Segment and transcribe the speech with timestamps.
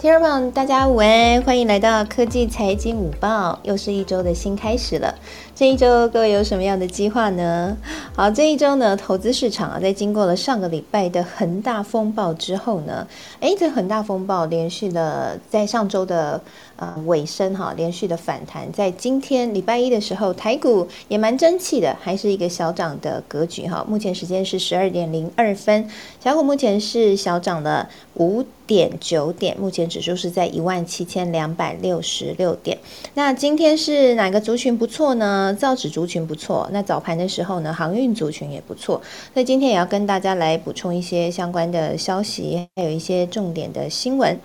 [0.00, 5.12] 听众朋友，大家午安，欢迎来到科技财经午报，又是一周的新开始了。
[5.56, 7.76] 这一周各位有什么样的计划呢？
[8.14, 13.04] 好，这一周呢，投资市场啊，在经过了上个礼拜的恒大风暴之后呢，
[13.40, 16.40] 诶，这恒大风暴连续的在上周的
[16.76, 23.84] 呃尾声哈，连续的反弹，在今天礼拜一的时候，台股也蛮争气的，还是一个小涨的格局哈。
[23.88, 25.90] 目前时间是十二点零二分，
[26.22, 32.76] 小股目前是小涨了五点九点，目前指数是在一万七千两百六十六点。
[33.14, 35.56] 那今天是哪个族群不错呢？
[35.58, 39.00] 造纸族群不错，那早盘的时候呢，航运族群也不错，
[39.32, 44.38] 所以今天也要跟大家来补充一些相关的消息，还有一些重点的新闻。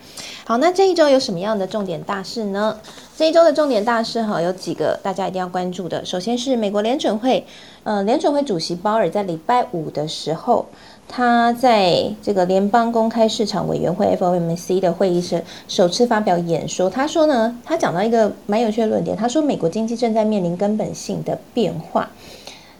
[0.45, 2.79] 好，那这一周有什么样的重点大事呢？
[3.17, 6.03] 这一周的重点大事哈，有几个大家一定要关注的。
[6.05, 7.45] 首先是美国联准会，
[7.83, 10.67] 呃，联准会主席鲍尔在礼拜五的时候。
[11.07, 16.89] 他在这个联邦公开市场委员会 （FOMC） 的会议室首次发表演说。
[16.89, 19.15] 他说呢，他讲到一个蛮有趣的论点。
[19.15, 22.09] 他说，美国经济正在面临根本性的变化。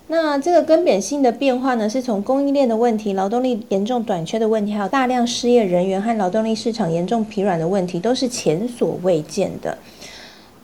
[0.08, 9.78] 那这个根本性的变化呢，是从供应链的问题、劳动力严重短缺的问题，还有大量失业人员和劳动力市场严重疲软的问题，都是前所未见的。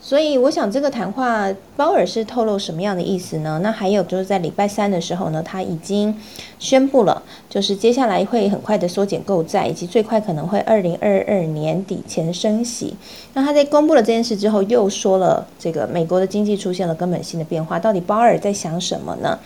[0.01, 3.59] 所以我想，这个谈话鲍尔是透露什么样的意思呢？
[3.61, 6.17] 那还有就是在礼拜三的时候呢，他已经
[6.57, 12.95] 宣布了，就是接下来会很快的缩减购债，以及最快可能会二零二二年底前升息。
[13.33, 17.77] 那他在公布了这件事之后，又说了这个美国的经济出现了根本性的变化。
[17.77, 19.37] 到底鲍尔在想什么呢？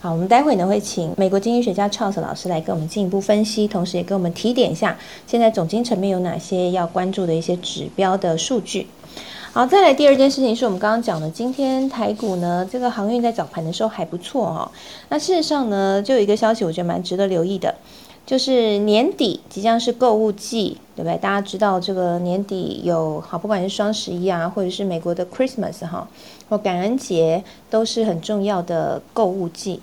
[0.00, 4.96] 好，我们待会呢会请美国经济学家 Charles 老师来跟我们进一步分析，同时也给我们提点一下，
[5.26, 8.86] 现在总经层面有哪些要关注的一些指标的数据。
[9.56, 14.70] 好，再来第二件事情是我们刚刚讲的，今天台股呢，这个航运在早盘的时候还不错哈。
[15.08, 17.74] 那事实上呢，就有一个消息，我觉得蛮值得留意的，
[18.26, 21.16] 就是年底即将是购物季，对不对？
[21.16, 26.06] 大家知道这个年底有好，不管是双十一啊，或者是美国的 Christmas 哈，
[26.50, 29.80] 或感恩节，都是很重要的购物季。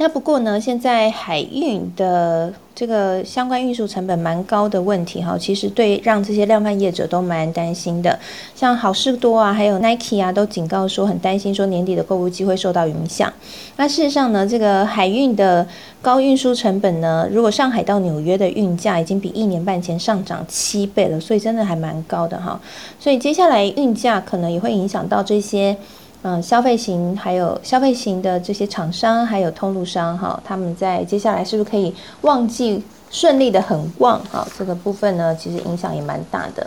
[0.00, 8.18] 那不过呢，现在海运的这个相关运输成本蛮高的问题哈，其实对让这些量贩业者都蛮担心的。
[8.54, 13.30] 像好事多啊，还有 Nike 啊，都警告说很担心，说年底的购物机会受到影响。
[13.76, 15.66] 那事实上呢，这个海运的
[16.00, 22.58] 高运输成本呢，如果上海到纽约的运价已经比一年半前上涨七倍了，所以真的还蛮高的哈。
[22.98, 25.76] 所以接下来运价可能也会影响到这些。
[26.22, 34.20] 嗯，消费型还有消费型的这些厂商，还有通路商，哈，他们在接下来是不是可以旺季顺利的很旺？
[34.30, 36.66] 哈，这个部分呢，其实影响也蛮大的。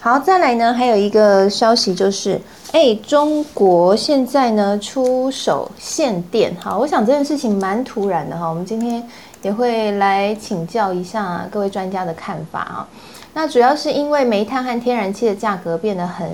[0.00, 2.40] 好，再来呢，还有一个消息就是，
[2.72, 9.00] 哎，中国现在呢出手限电，哈，我想这件事情蛮突然的哈，我们今天
[9.42, 12.88] 也会来请教一下各位专家的看法啊。
[13.34, 16.28] 那主要是因为煤炭和天然气的价格变得很。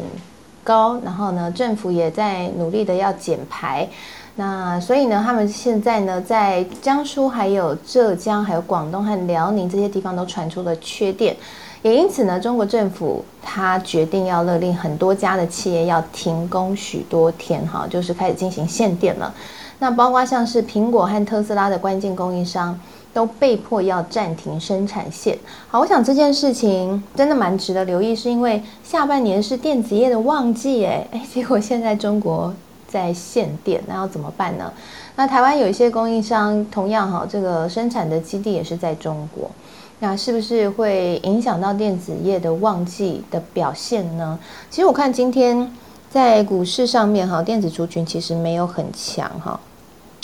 [0.62, 3.88] 高，然后呢，政府也在努力的要减排，
[4.36, 11.36] 那所以呢，他们现在呢，在江苏、还有浙江、还有广东和辽宁这些地方都传出了缺电，
[11.82, 19.34] 也因此呢，中国政府他决定要勒令很多家的企业要停工许多天，哈，就是开始进行限电了。
[19.78, 22.78] 那包括像是苹果和特斯拉的关键供应商。
[23.12, 25.38] 都被迫要暂停生产线。
[25.68, 32.54] 好，我想这件事情真的蛮值得留意，是因为下半年是电子业的旺季，哎 哎，结果现在中国
[32.88, 34.72] 在限电，那要怎么办呢？
[35.16, 39.50] 那台湾有一些供应商，同样哈，这个生产的基地也是在中国，
[39.98, 44.38] 那是不是会影响到电子业的旺季的表现呢？
[44.70, 45.70] 其实我看今天
[46.08, 49.60] 在股市上面哈，电子族群其实没有很强哈，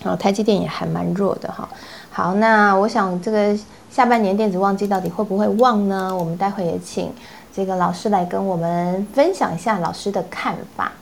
[0.03, 1.69] 然后台积电也还蛮弱的哈。
[2.17, 3.55] 好，那我想这个
[3.91, 6.17] 下半年电子旺季到底会不会旺呢？
[6.17, 7.13] 我们待会也请
[7.55, 10.93] 这个老师来跟我们分享一下老师的看法。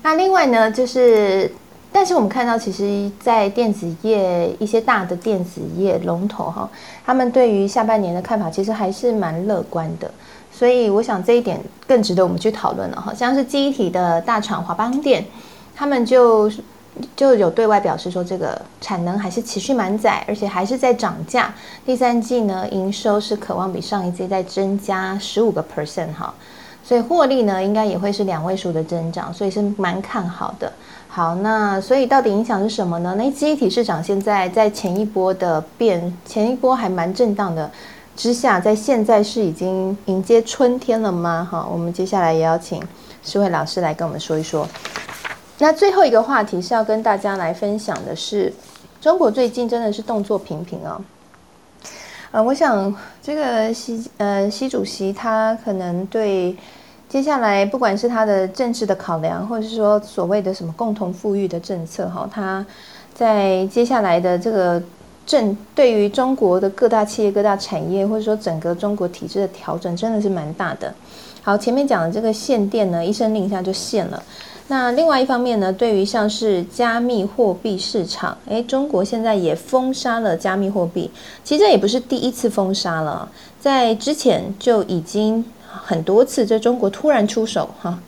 [0.00, 1.52] 那另外呢，就是，
[1.92, 6.66] 但是我们看到，其实，在电子业一些大的电子业龙头哈，
[7.04, 10.10] 他们对于下半年的看法其实还是蛮乐观的。
[10.50, 13.12] 所以我想这一点更值得我们去讨论了哈。
[13.12, 15.26] 像是记忆体的大厂华邦电，
[15.76, 16.50] 他们就。
[17.16, 21.52] 就有对外表示说，这个产能还是持续满载，而且还是在涨价。
[21.84, 26.32] 第三季呢，营收是渴望比上一季再增加十五个 percent 哈，
[26.84, 30.72] 所以获利呢，应该也会是两位数的增长，所以是蛮看好的。
[31.08, 33.14] 好，那所以到底影响是什么呢？
[33.16, 37.70] 那记忆体市场现在在前一波的变，前一波还蛮震荡的
[38.16, 41.46] 之下，在现在是已经迎接春天了吗？
[41.50, 42.82] 哈，我们接下来也要请
[43.22, 44.66] 四位老师来跟我们说一说。
[45.58, 48.52] 那最后一个话题是要跟大家来分享的是，
[49.00, 51.00] 中国最近真的是动作频频啊。
[52.32, 52.92] 呃，我想
[53.22, 56.56] 这个习呃习主席他可能对
[57.08, 62.66] 接下来不管是他的政治的考量，或者是说所谓的什么共同富裕的政策哈，他
[63.14, 64.82] 在接下来的这个
[65.24, 70.92] 政对于中国的各大企业、各大产业，或者说整个中国体制的调整，真的是蛮大的。
[71.42, 74.20] 好，前面讲的这个限电呢，一声令下就限了。
[74.66, 81.10] 那另外一方面呢，对于像是加密货币市场，诶，中国现在也封杀了加密货币。
[81.44, 83.28] 其实这也不是第一次封杀了，
[83.60, 87.98] 在之前就已经很多次，在中国突然出手哈。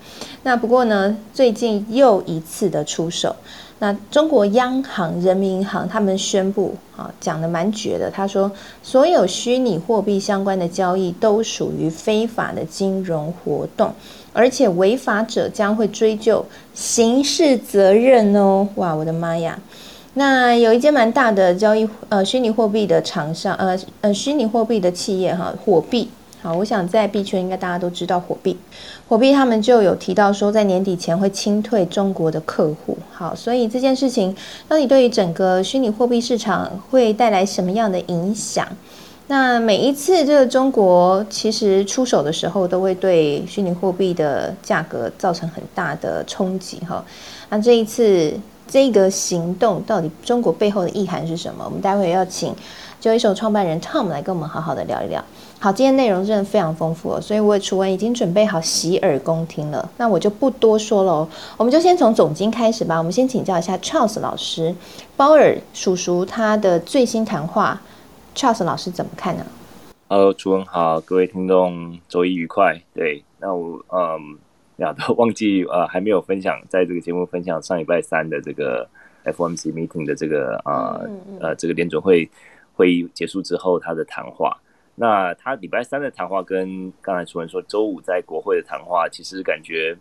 [0.45, 3.37] 那不过呢，最近又一次的出手。
[3.79, 8.11] 那中国央行、人民银行他们宣布啊，讲的蛮绝的。
[8.11, 8.51] 他说，
[8.83, 13.93] 所有虚拟货币相关的交易都属于非法的金融活动，
[14.37, 16.45] 而且违法者将会追究
[16.75, 18.69] 刑事责任哦。
[18.75, 19.59] 哇，我的妈呀！
[20.13, 26.11] 那有一间蛮大的交易呃虚拟货币的厂商呃呃虚拟货币的企业哈，火币。
[26.43, 28.57] 好，我想在币圈应该大家都知道火币，
[29.09, 32.97] 火币他们就有提到说，在年底前会清退中国的客户。
[33.11, 34.37] 好，所以这件事情
[34.69, 38.69] 到底对于整个虚拟货币市场会带来什么样的影响？
[39.29, 46.79] 那每一次这个中国其实出手的时候，都会对虚拟货币的价格造成很大的冲击。
[46.89, 47.05] 哈，
[47.49, 48.33] 那这一次
[48.69, 51.65] 这个行动到底中国背后的意涵是什么？
[51.65, 52.55] 我们待会要请
[53.01, 55.25] 九一手创办人 Tom 来跟我们好好的聊一聊。
[55.59, 59.89] 好，今天内容真的非常丰富哦，所以我楚文已经准备好洗耳恭听了。
[59.97, 62.97] 那我就不多说了，我们就先从总经开始吧。
[62.97, 64.73] 我们先请教一下 Charles 老师，
[65.17, 67.81] 鲍尔叔叔他的最新谈话
[68.37, 69.45] ，Charles 老师怎么看呢
[70.09, 72.81] ？Hello，楚文好，各位听众周一愉快。
[72.95, 74.39] 对，那我嗯，
[74.77, 78.87] 呀都忘记呃还没有分享，在这个节目分享上礼拜三的这个
[79.25, 81.01] FOMC meeting 的这个啊
[81.41, 82.31] 呃这个联准会
[82.75, 84.57] 会议结束之后他的谈话。
[84.95, 89.97] 那他礼拜三的谈话跟刚才主文说周五在国会的谈话，其实感觉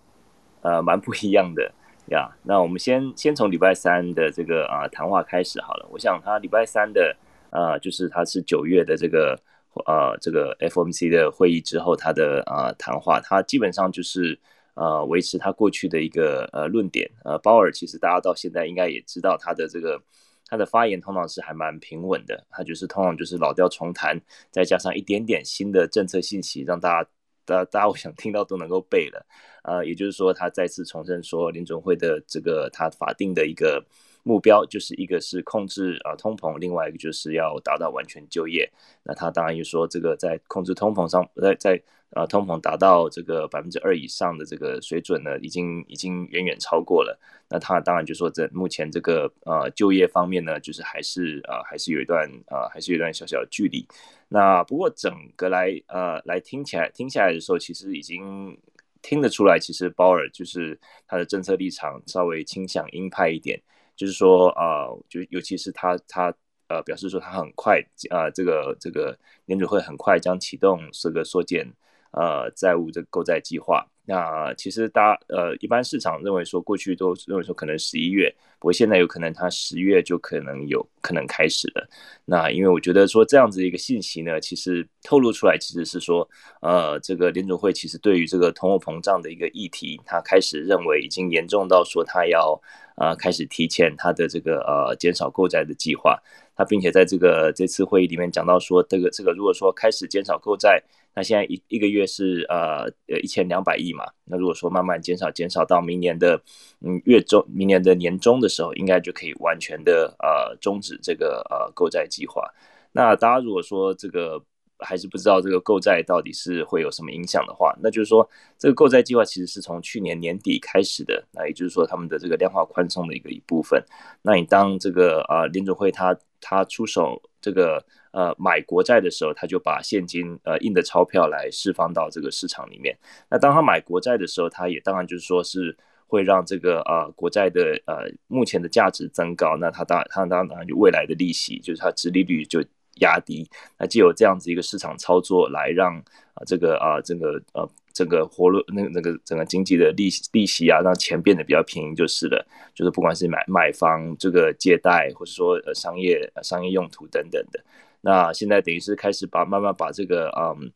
[0.62, 1.72] 呃蛮不一样的
[2.12, 2.30] 呀。
[2.44, 5.88] 那我们先先从礼拜三的这个啊谈话开始好了。
[5.90, 7.16] 我想他礼拜三的
[7.56, 9.40] 呃就是他是九月的这个
[9.88, 14.38] 呃这个 FOMC 的会议之后他的啊谈话，他基本上就是
[14.76, 17.10] 呃维持他过去的一个呃论点。
[17.24, 20.02] 呃，鲍尔其实大家到现在应该也知道他的这个。
[20.48, 24.16] 他的发言通常是还蛮平稳的，他就是通常就是老调重弹，
[24.52, 27.10] 再加上一点点新的政策信息，让大家、
[27.46, 29.26] 大、大家我想听到都能够背了。
[29.64, 33.84] 呃，也就是说，他再次重申说，联准会的这个他法定的一个
[34.26, 38.70] 目标，就是一个是控制啊通膨，另外一个就是要达到完全就业。
[39.04, 41.82] 那他当然又说，这个在控制通膨上，在在。
[42.12, 47.20] 啊，通膨达到这个百分之二以上的这个水准呢，已经已经远远超过了。
[47.50, 53.86] 那他当然就说，这目前这个呃就业方面呢，就是还是啊还是有一段啊还是有一段小小的距离。
[54.30, 58.58] 那不过整个来呃来听起来听下来的时候，其实已经
[59.02, 63.62] 听得出来，其实鲍尔就是他的政策立场稍微倾向鹰派一点，
[63.96, 66.34] 就是说啊，就尤其是他他
[66.68, 71.72] 呃表示说他很快啊这个这个联储会很快将启动这个缩减。
[72.18, 81.88] 呃，债务的购债计划，那其实大家呃，一般市场认为说，过去都认为说可能十一月，不过现在有可能它十月就可能有可能开始了。
[82.24, 86.30] 那因为我觉得说这样子一个信息呢，其实透露出来其实是说，
[86.62, 92.62] 呃，这个联总会其实对于这个通货膨胀的一个议题，它开始认为已经严重到说它要
[92.98, 96.16] 呃开始提前它的这个呃减少购债的计划。
[96.58, 100.84] 它并且在这个这次会议里面讲到说，这个这个如果说开始减少购债。
[101.16, 106.42] 那现在一一个月是呃呃一千两百亿嘛，那如果说慢慢减少减少到明年的
[106.82, 112.44] 嗯月中，明年的年中的时候，应该就可以完全的呃终止这个呃购债计划。
[112.92, 114.44] 那大家如果说这个
[114.80, 123.82] 还是不知道这个购债到底是会有什么影响的话，那就是说这个购债计划其实是从去年年底开始的，那也就是说他们的这个量化宽松的一个一部分。
[124.22, 127.86] 那你当这个啊联总会他他出手这个。
[128.18, 132.98] 呃，买国债的时候，他就把现金呃印的钞票来释放到这个市场里面。
[133.30, 139.58] 那当他买国债的时候，他也当然就是说是会让这个呃国债的呃目前的价值增高。
[139.60, 142.64] 那他当他当然就未来的利息就是它殖利率就
[143.02, 143.46] 压低。
[143.78, 146.02] 那既有这样子一个市场操作来让
[146.36, 152.46] 啊这个啊这个呃整个活络那那个整个经济的利利息啊，让钱变得比较便宜就是了。
[152.76, 157.64] 就是不管是买买房这个借贷，或者说呃商业商业用途等等的。
[158.02, 160.72] 那现在等于是开始把慢慢把这个嗯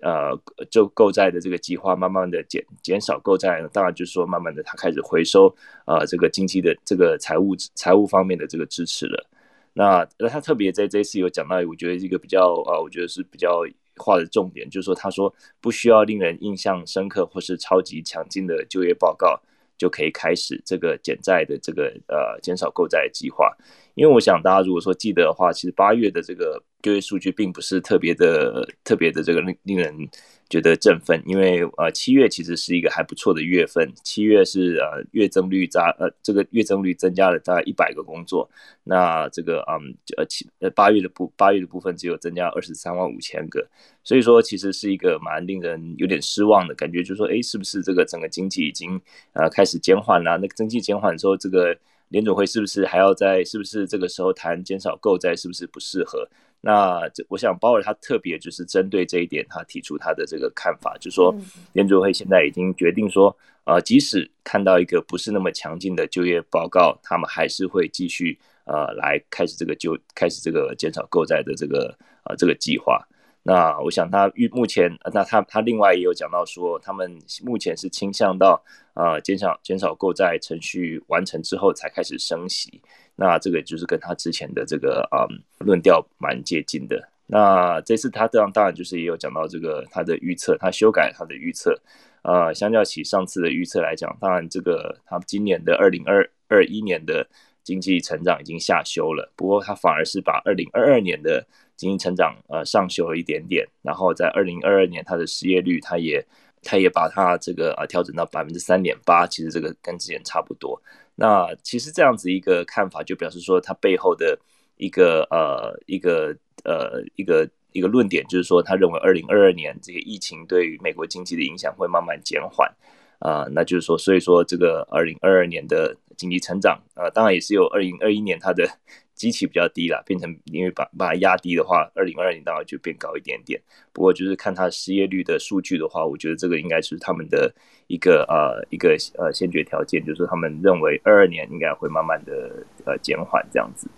[0.00, 0.38] 呃
[0.68, 5.54] 就购债的这个计划慢慢的减减少购债，当然就是说慢慢的它开始回收
[5.86, 9.24] 呃这个经济的这个财务财务方面的这个支持了。
[9.72, 13.64] 那那他特别在这次有讲到，我觉得一个比较呃，我觉得是比较
[13.96, 19.40] 画的重点，就是说他说不需要令人印象深刻或是超级强劲的就业报告
[19.76, 23.50] 就可以开始这个减债的这个呃减少购债计划，
[23.94, 30.08] 因为我想大家如果说记得的话，其实八月的这个就业数据并不是特别的特别的这个令令人。
[30.50, 38.48] 觉得振奋，因为呃七月其实是一个还不错的月份，七月是呃月增率加呃这个月增率增加了大概一百个工作，
[38.84, 43.66] 那这个嗯呃七呃八月的部八月的部分只有增加二十三万五千个，
[44.04, 49.00] 所以说其实是一个蛮令人有点失望的感觉，就说哎是不是这个整个经济已经
[49.32, 50.36] 呃开始减缓了？
[50.36, 51.76] 那个经济减缓之后，这个
[52.08, 56.28] 联总会是不是还要在是不是这个时候谈减少购债是不是不适合？
[56.66, 61.34] 那这，我想鲍尔他特别就是针对这一点，他提出他的这个看法，就是说
[61.74, 71.94] 联储会现在已经决定说，呃，即使看到一个不是那么强劲的就业报告，他们还是会继续呃来开始这个就开始这个减少购债的这个
[72.24, 73.06] 呃这个计划。
[73.42, 78.58] 那我想他预目前，那他他另外也有讲到说，他们目前是倾向到
[78.94, 82.80] 呃减少减少购债程序完成之后才开始升息。
[83.16, 85.26] 那这个就是跟他之前的这个啊
[85.58, 87.08] 论调蛮接近的。
[87.26, 91.74] 那这次他这样当然就是也有讲到这个他的预测，他修改他的预测。
[92.22, 97.26] 呃，相较起上次的预测来讲，当然这个他今年的二零二二一年的
[97.62, 99.30] 经济成长已经下修了。
[99.36, 103.66] 不过他反而是把二零二二年的经济成长呃上修了一点点。
[103.82, 106.24] 然后在二零二二年他的失业率他也
[106.62, 110.80] 他也把它这个啊调整到百分之三点八，其实这个跟之前差不多。
[111.14, 114.38] 那其实这样子一个看法，就表示说，它背后的
[114.76, 122.72] 一个呃一个呃一个一个论点，就是说，他认为二零二二年这个疫情对于美国经济的影响会慢慢减缓
[123.18, 128.68] 啊，那就是说，所以说这个二零二二年的经济成长啊，当然也是有二零二一年它的。
[129.14, 133.60] 机器比较低了，变成因为把把它压低的话，二零二二年当然就变高一点点。
[133.92, 137.52] 不过就是看它失业率的数据的话，我觉得这个应该是他们的
[137.86, 143.88] 一个呃一个呃先决条件，就是他们认为二二年应该会慢慢的呃减缓这样子。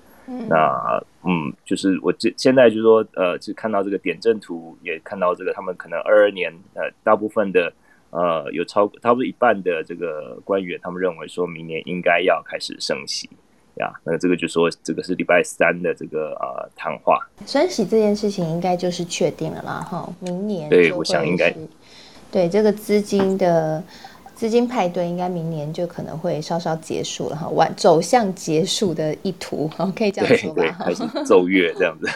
[0.49, 7.73] 那嗯，就是我这现在就是说呃，就看到这个点阵图，也看到这个他们可能二二年呃大部分的
[8.11, 13.31] 呃有超差不多一半的这个官员，他们认为说明年应该要开始升息。
[13.77, 21.55] 呀，那这个就说这个是礼拜三的这个呃谈话，升息这件事情应该就是确定了啦，哈，明年对，我想应该
[22.33, 23.83] 对这个资金的
[24.35, 32.09] 资金派对应该明年就可能会稍稍结束了哈，完走向结束的一途，可以这样说吧，开始 奏乐这样子。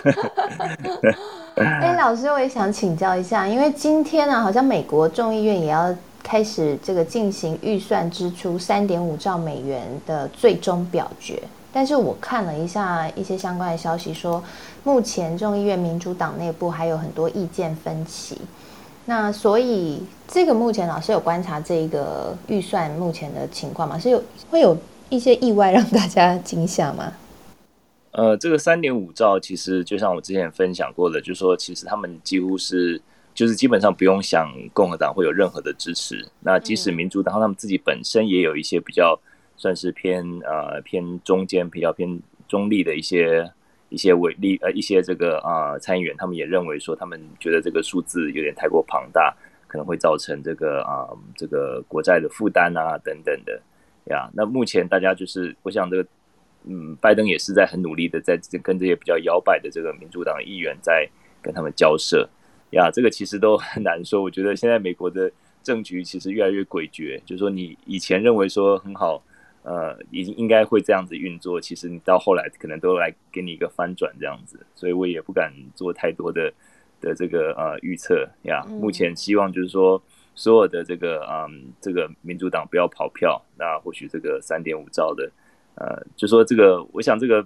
[1.57, 5.95] 哎，老师，我也想请教一下，因为今天呢，好像美国众议院也要。
[6.31, 14.41] 开始这个进行预算支出三点五兆美元的最终表决，但是我看了一下一些相关的消息，说
[14.85, 18.39] 目前众议院民主党内部还有很多意见分歧。
[19.07, 23.99] 那所以这个目前老师有观察这个预算目前的情况吗？
[23.99, 27.13] 是有会有一些意外让大家惊吓吗？
[28.13, 33.03] 呃，这个三点五兆其实就像我之前分享过的，就是说其实他们几乎是。
[33.41, 39.19] 就是基本上不用想共和党会有任何的支持，那即使民主党他们自己本身也有一些比较
[39.57, 43.51] 算是偏呃偏中间比较偏中立的一些
[43.89, 49.35] 一些伟力呃一些这个啊参议员，他们也认为说他们觉得这个数字有点太过庞大，
[49.67, 53.59] 可能会造成这个啊这个国债的负担啊等等的
[54.11, 54.29] 呀。
[54.35, 56.07] 那目前大家就是我想这个
[56.65, 61.09] 嗯拜登也是在很努力的在跟这些比较摇摆的这个民主党议员在
[61.41, 62.29] 跟他们交涉。
[62.71, 64.23] 呀，这个其实都很难说。
[64.23, 65.31] 我觉得现在美国的
[65.63, 69.23] 政局其实越来越诡谲，就是说你以前认为说很好，
[69.63, 74.59] 呃，已经应该会这样子运作，其实你到后来可能都来给你一个翻转这样子。
[74.75, 76.53] 所以我也不敢做太多的
[77.01, 78.65] 的这个呃预测呀。
[78.69, 80.01] 目前希望就是说
[80.37, 85.29] 所有的这个嗯这个民主党不要跑票，那或许这个三点五兆的
[85.75, 87.45] 呃，就说这个，我想这个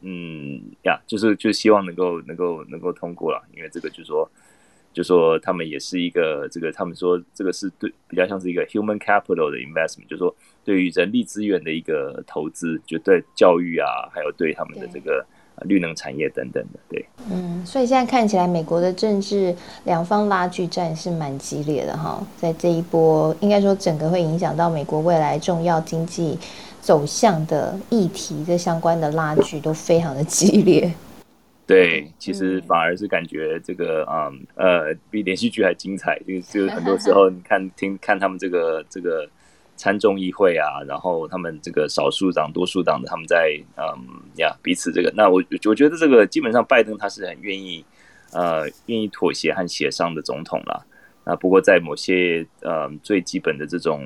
[0.00, 4.28] 嗯呀，就是就希望能够能够能够通过了，因为这个就是说。
[4.94, 10.34] 就说他们也是一个这个，他们说这个是对比较像是一个 human capital 的 investment，就说
[10.64, 15.26] 对于人力资源的一个投资，就对教育啊，还有对他们的这个
[15.62, 17.04] 绿能产业等等的，对。
[17.30, 26.38] 嗯，所以现在看起来，美国的政治两方拉锯战是蛮激烈的哈，在这一波，应该说整个会影响到美国未来重要经济
[26.80, 30.92] 走向的议题，这相关的拉锯都非常的激烈。
[31.66, 39.26] 对，其实反而是感觉这个啊呃比连续剧还精彩，就就很多时候你看听看他们这个这个
[39.74, 43.84] 参众议会啊，然后他们这个少数党、多数党的他们在嗯
[44.36, 47.82] 呀彼此这个，那我我觉得这个基本上拜登他是很愿意
[48.32, 50.84] 呃愿意妥协和协商的总统啦。
[51.24, 54.04] 啊，不过在某些呃最基本的这种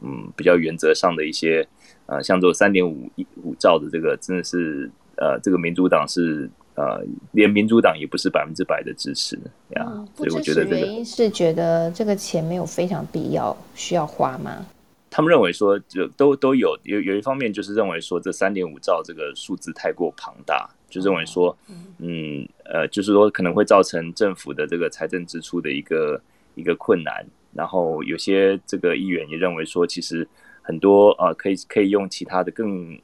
[0.00, 1.66] 嗯比较原则上的一些
[2.06, 3.10] 呃像这三点五
[3.42, 6.48] 五兆的这个真的是呃这个民主党是
[6.80, 9.38] 呃连民主党也不是百分之百的支持
[9.76, 9.84] 呀，
[10.16, 14.64] 所以我觉得这个原因是觉得这个钱没有非常必要需要花吗？
[15.10, 21.54] 他们认为说就都都有有有一方面就是认为说这三点五兆这个数字太过庞大，就认为说
[21.98, 26.20] 嗯呃就是说可能会造成政府的这个财政支出的一个。
[26.56, 30.28] 一个困难，然后有些这个议员也认为说，其实
[30.60, 32.98] 很多啊，可以可以用其他的更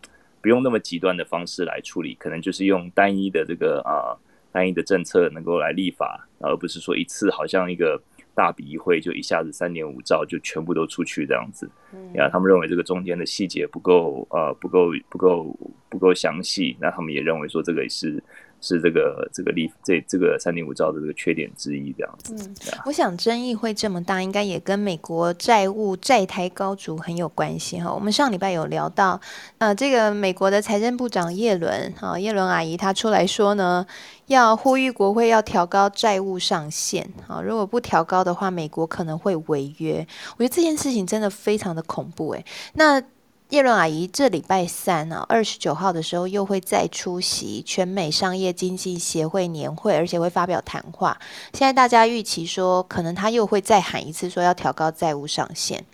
[0.46, 4.14] 不用那么极端的方式来处理，可能就是用单一的这个啊
[4.52, 8.00] 单一的政策能够来立法，而不是说一次好像一个
[8.32, 11.68] 大笔一挥就一下子三点五兆就全部都出去这样子。
[12.14, 18.22] 呀，他们认为这个中间的细节不够呃不够不够不够详细，那他们也认为说这个也是。
[18.66, 22.34] 是这个这个利这这个三点五兆的这个缺点之一，这样子。
[22.34, 22.54] 嗯，
[22.84, 27.94] 我想争议会这么大，应该也跟美国债务债台高筑很有关系哈。
[27.94, 29.20] 我们上礼拜有聊到，
[29.58, 33.86] 呃，这个美国的财政部长耶伦啊，耶伦阿姨她出来说呢，
[34.26, 40.04] 要呼吁国会要调高债务上限啊，如果不调高的话，美国可能会违约。
[40.36, 42.44] 我觉得这件事情真的非常的恐怖诶。
[42.74, 43.00] 那。
[43.50, 51.16] 叶伦阿姨这礼拜三呢，二十九号的时候又会再出席全美商业经济协会年会，而且会发表谈话。
[51.52, 55.84] 现在大家预期说，可能他又会再喊一次，说要调高债务上限。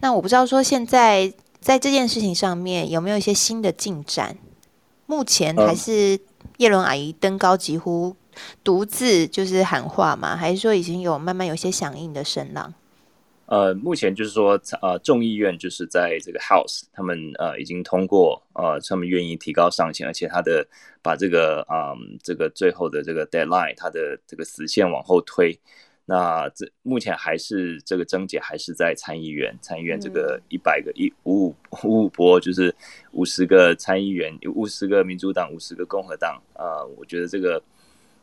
[0.00, 4.36] 那我不知道说现在在这件事情上面有没有一些新的进展？
[5.06, 6.20] 目前还是
[6.58, 8.14] 叶伦阿姨登高几乎
[8.62, 12.74] 独自就是喊话嘛，还是说已经有慢慢有些响应的声浪？
[13.46, 20.66] 呃，目前就是说，呃，众议院就是在这个 House，他们呃已经通过，呃，他们愿意提高上限，而且他的
[21.02, 25.58] 把这个啊，这个最后的这个 deadline，它的这个死线往后推。
[26.06, 32.74] 那这目前还是这个症结还是在参议院，参议院这个一百个一五五五五波，就是
[33.12, 36.42] 五十个参议员，有五十个民主党，五十个共和党。
[36.54, 37.62] 啊，我觉得这个，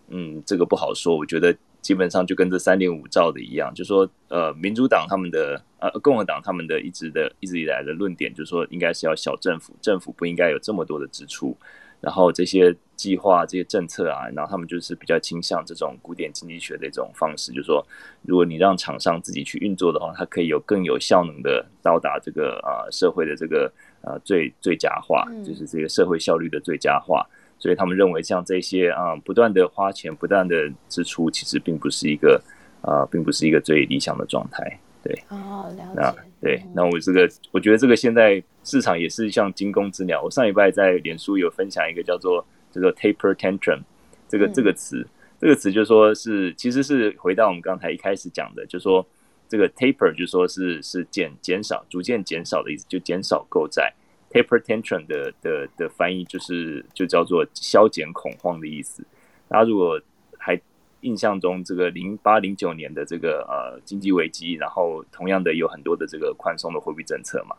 [0.10, 1.16] 嗯，这个不好说。
[1.16, 1.56] 我觉得。
[1.82, 11.58] 基本上就跟这三点五兆的一样，就说呃，民主党他们的呃，共和党他们的一直的一直以来的论点，就是说应该是要小政府，政府不应该有这么多的支出，
[12.00, 17.84] 然后这些计划、这些政策啊，然后他们就是比较倾向这种古典经济学的一种方式，就是说，
[18.22, 23.72] 如果你让厂商自己去运作的话，它可以有更有效能的到达这个啊社会的这个
[24.04, 27.28] 呃最最佳化，就是这个社会效率的最佳化。
[27.62, 32.42] 所以他们认为，像这些啊，不断的花钱、不断的支出，其实并不是一个
[32.82, 34.80] 啊，并不是一个最理想的状态。
[35.04, 36.20] 对，哦，了解。
[36.42, 40.24] 对，那我这个，我觉得这个现在市场也是像惊弓之鸟。
[40.24, 43.80] 我上礼拜在脸书有分享一个叫做叫做 taper tantrum
[44.28, 45.06] 这个这个词，
[45.40, 49.06] 这个词就说是其实是回到我们刚才一开始讲的，就说
[49.48, 53.94] 这个 taper 就说是是减减少、逐渐减少的意思，就减少购债。
[54.32, 59.04] Taper tention 的的的翻译就是就叫做消减恐慌的意思。
[59.50, 60.02] 大家如果
[60.40, 60.60] 还
[61.02, 67.56] 印象中这个零八零九年的这个呃经济危机，然后同样的有很多的这个宽松的货币政策嘛，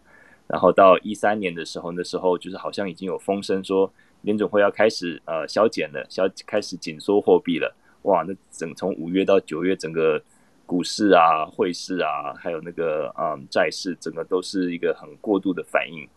[0.46, 7.76] 然后到一三年的时候，那时候就是好像已经有风声说联总会要开始呃消减了，消开始紧缩货币了。
[8.02, 10.22] 哇，那整从五月到九月，整个
[10.64, 16.08] 股市啊、汇市啊，还有那个嗯债市，整个都是一个很过度的反应。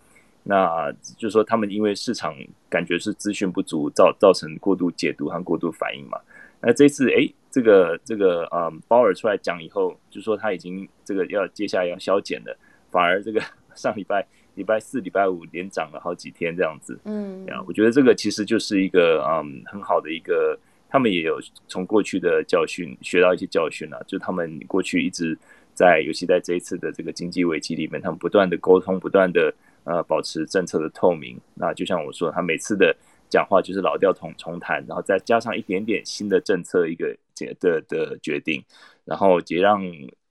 [0.48, 2.36] 那就是说，他们因为市场
[2.70, 6.20] 感觉是资讯不足，造造成过度解读和过度反应嘛。
[6.62, 12.56] 那这次，哎，这个这个，嗯，鲍尔出来讲以后，就说他已经这个要接下来要消减了，
[12.92, 13.42] 反而这个
[13.74, 17.00] 上礼拜礼拜四、礼拜五连涨了好几天这样子。
[17.06, 20.56] 嗯，啊，我觉得这个其实就是一个嗯很好的一个，
[20.88, 25.36] 他们也有从过去的教训学到一些教训啊，就他们过去一直
[25.74, 29.52] 在，尤其在这一次的这个经济危机里面，他们不断的沟通，不断的。
[29.86, 31.40] 呃，保持政策的透明。
[31.54, 32.96] 那就像我说，他每次的
[33.30, 38.64] 讲话就是老调重重弹，然后再加上一点点新的政策一个决的的决定，
[39.04, 39.82] 然后也让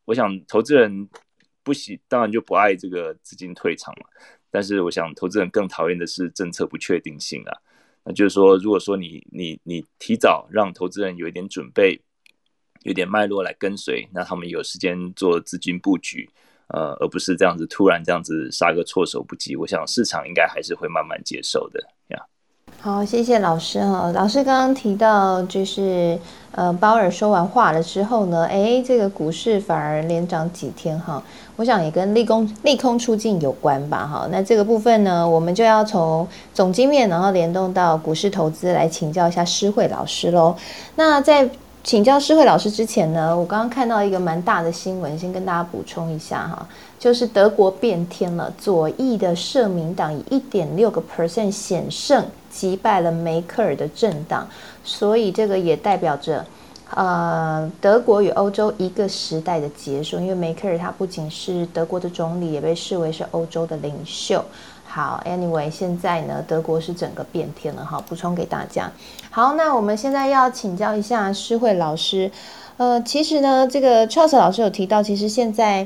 [0.05, 1.09] 我想投资人
[1.63, 4.07] 不喜，当然就不爱这个资金退场了。
[4.51, 7.53] 但是我想投资人更讨厌的是政策不确定性啊。
[8.05, 12.01] 那就是说，如果说你你你提早让投资人有一点准备，
[12.83, 16.29] 有点脉络来跟随，那他们有时间做资金布局。
[16.69, 22.23] 呃，而不是这样子突然这样子杀个措手不及，我想市场应该还是会慢慢接受的呀。
[22.81, 24.11] 好，谢谢老师哈。
[24.15, 26.19] 老师刚刚提到，就是
[26.53, 31.23] 呃，鲍尔说完话了之后呢，哎，这个股市反而连涨几天哈。
[31.57, 34.29] 我想也跟利空利空出尽有关吧哈。
[34.31, 40.55] 那这个部分呢，我们就要从总经面，然后联动到股市投资来请教一下施慧老师喽。
[40.97, 41.49] 那在
[41.85, 46.67] 请教施慧老师之前呢，我刚刚看到一个蛮大的新闻，先跟大家补充一下哈，
[46.99, 54.49] 就是德国变天了，左翼的社民党以一点六个 percent 险胜击败了梅克尔的政党，
[54.83, 56.43] 所以这个也代表着，
[56.89, 64.43] 呃，德国与欧洲一个时代的结束，因为梅克尔他不仅是德国的总理，也被视为是欧洲的领袖。
[64.95, 68.93] 好，Anyway，现在呢，德国是整个变天了哈，补充给大家。
[69.29, 72.31] 好，那我们现在要请教一下诗慧老师。
[72.77, 75.85] 呃，其实呢，这个 Charles 老师有提到，其实现在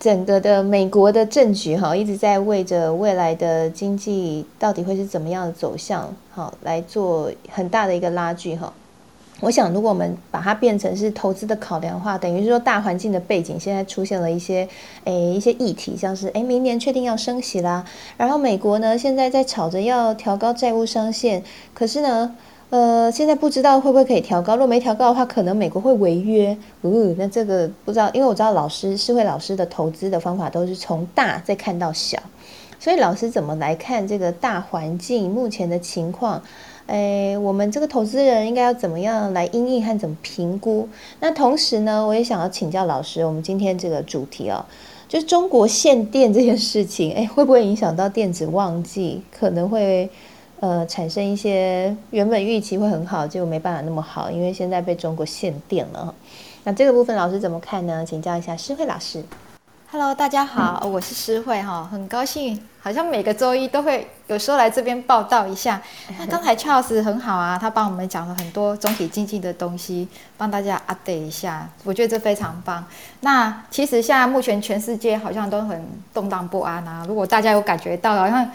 [0.00, 8.72] 整个的美国的政局哈，一直在为着未来的经济到底会是怎么样的走向，好来做很大的一个拉锯哈。
[9.44, 14.66] 我想，如果我们把它变成是投资的考量的话，等于是说大环境的背景现在出现了一些
[15.04, 17.84] 诶一些议题，像是诶明年确定要升息啦，
[18.16, 21.42] 然后美国呢现在在吵着要调高债务上限，
[21.74, 22.34] 可是呢，
[22.70, 26.56] 呃，现在不知道会不会可以调高，如果没调高的话，可能美国会违约。
[26.80, 32.18] 哦，那这个不知道，因为我知道老师是会老师的投资的方法都是从大再看到小，
[32.80, 36.42] 所以老师怎么来看这个大环境目前的情况？
[36.86, 40.86] 诶，我们这个投资人应该要怎么样来应应和怎么评估？
[41.20, 44.62] 那同时呢，我也想要请教老师，我们今天这个主题哦，
[45.08, 49.22] 就是中国限电这件事情，诶，会不会影响到电子旺季？
[49.32, 50.08] 可能会
[50.60, 56.14] 呃产生一些原本预期会很好，结果没办法那么好，因为现在被中国限电了。
[56.64, 58.04] 那这个部分老师怎么看呢？
[58.06, 59.24] 请教一下施慧老师。
[59.90, 65.80] Hello，大家好，我是施慧哈，很高兴，好像每个周一都会有时候来这边报道一下。
[66.18, 72.84] 那刚才 Charles 很好啊，他帮我们讲了很多总体经济的东西，帮大家 update 一下，我觉得这非常棒。
[73.20, 78.50] 那其实现在目前全世界好像都很动荡不安啊，如果大家有感觉到，好像。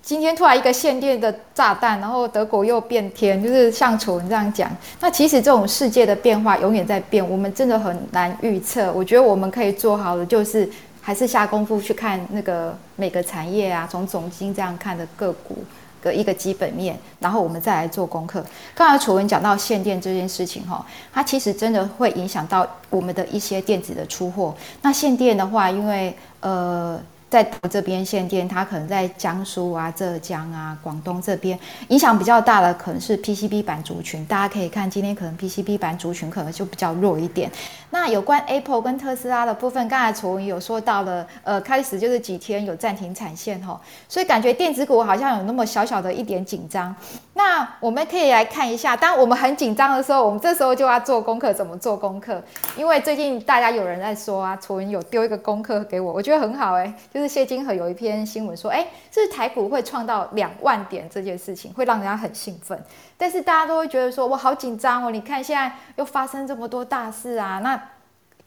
[0.00, 4.70] 今天突然一个限电的炸弹，然后德国又变天，就是像楚文这样讲。
[5.00, 8.90] 那其实这种世界的变化永远在变，我们真的很难预测。
[8.94, 10.66] 我觉得我们可以做好的就是
[11.08, 15.64] 还是下功夫去看那个每个产业啊，从总经这样看的个股
[16.02, 18.44] 的一个基本面，然后我们再来做功课。
[18.74, 24.54] 刚才楚文讲到限电这件事情哈，它其实真的会影响到我们的一些电子的出货。
[24.82, 27.00] 那限电的话，因为呃。
[27.30, 34.24] 在这边限电，它可能在江苏啊、浙江啊、广东这边影响比较大的，可能是 PCB 板族群。
[34.26, 37.50] 大家可以看今天可能 PCB 板族群可能就比较弱一点。
[37.90, 46.94] 那有关 Apple 跟特斯拉的部分，刚才楚文有说到了，呃，开始就是几天有暂停产线哈，所以感觉电子股好像有那么小小的一点紧张。
[47.38, 52.42] 那我们可以来看一下，当我们很紧张的时候，我们这时候就要做功课，怎么做功课？
[52.76, 56.92] 因为最近大家有人在说啊，楚文有丢一个功课给我，我觉得很好哎。
[57.14, 62.76] 就是谢金河有一篇新闻说，哎，是台股会创到两万点这件事情，会让人家很兴奋。
[63.16, 65.12] 但是大家都会觉得说，我好紧张哦！
[65.12, 67.60] 你看现在又发生这么多大事啊。
[67.62, 67.80] 那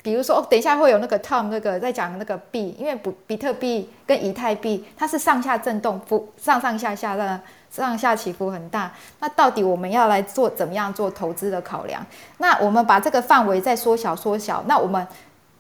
[0.02, 8.92] 比如说，哦，等一下会有那个 Tom 那个在讲那个币，因为比比特币跟以太币它是上下震动，幅上上下下的上下起伏很大。
[9.20, 12.06] 那到底我们要来做怎么样做投资的考量？
[12.38, 15.08] 那我们把这个范围再缩小缩小，那我们。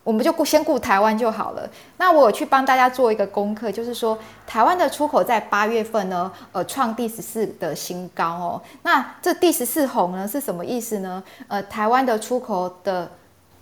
[0.03, 1.69] 我们就顾先顾台湾就好了。
[1.97, 8.61] 那我去帮大家做一个功课，就是说台湾的出口在八月份呢，呃，创第十四的新高哦。
[8.81, 11.23] 那这第十四红呢是什么意思呢？
[11.47, 13.07] 呃，台湾的出口的。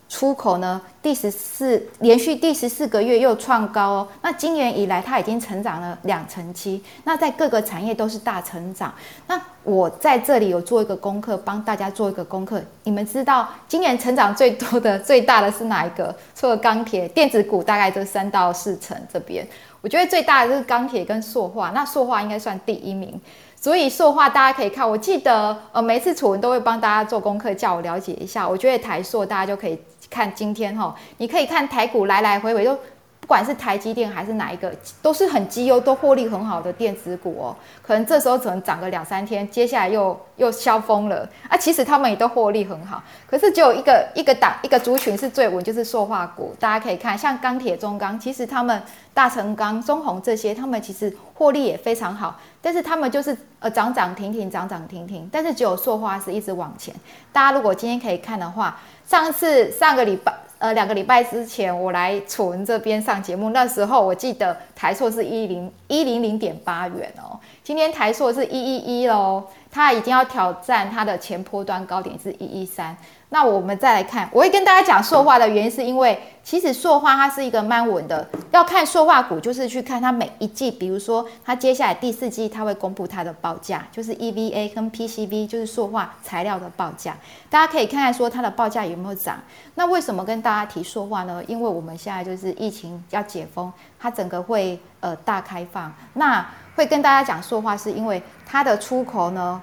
[0.10, 4.08] 出口呢，第十四连续第十四个月又创高哦。
[4.24, 6.84] 那今年以来，它已经成长了两成七。
[7.04, 8.92] 那在各个产业都是大成长。
[9.28, 12.60] 那我在这里有做一个功课，帮大家做一个功课。
[12.86, 16.14] 你们知道今年成长最多的、最大的是哪一个？
[16.36, 18.98] 除了钢铁、电子股，大概就三到四成。
[19.14, 19.48] 这边
[19.80, 21.70] 我觉得最大的就是钢铁跟塑化。
[21.70, 23.22] 那塑化应该算第一名。
[23.56, 28.48] 所以塑化大家可以看，我记得呃每次楚文都会帮大家做功课，叫我了解一下。
[28.48, 29.78] 我觉得台塑大家就可以。
[30.10, 32.74] 看今天哈，你可以看台股来来回回都，
[33.20, 37.56] 不管是台积电还是哪一个，都是很绩优、都获利很好的电子股哦。
[37.84, 41.56] 可能这时候只能涨个两三天，接下来又又消风了啊。
[41.56, 46.56] 其实他们也都获利很好，可是只有一个一个档一个族群是最稳，就是塑化股。
[46.60, 48.82] 大家可以看，像钢铁、中钢，其实他们
[49.14, 56.96] 大成钢、中红这些，他们其实获利也非常好，但是他们就是呃涨涨停停，涨涨停停，但是只有塑化是一直往前。
[57.32, 58.80] 大家如果今天可以看的话。
[59.10, 72.96] 上次上个礼拜呃两个礼拜之前我来楚文这边上节目，那时候我记得台硕是一零一零零点八元哦，今天台硕是一一一喽，它已经要挑战它的前波端高点是一一三。
[73.32, 78.28] 那我们再来看，我会跟大家讲塑化的原因，是因为其实塑化它是一个蛮稳的。
[78.50, 87.16] 要看塑化股，就是去看它每一季，比如说它接下来第四季，它会公布它的报价，就是 EVA 跟 PCB，就是塑化材料的报价。
[87.52, 89.38] 大家可以看看说它的报价有没有涨。
[89.76, 91.44] 那为什么跟大家提塑化呢？
[91.46, 95.94] 因为我们现在就是疫情要解封，它整个会呃大开放。
[96.14, 96.44] 那
[96.76, 99.62] 会跟大家讲塑化，是因为它的出口呢。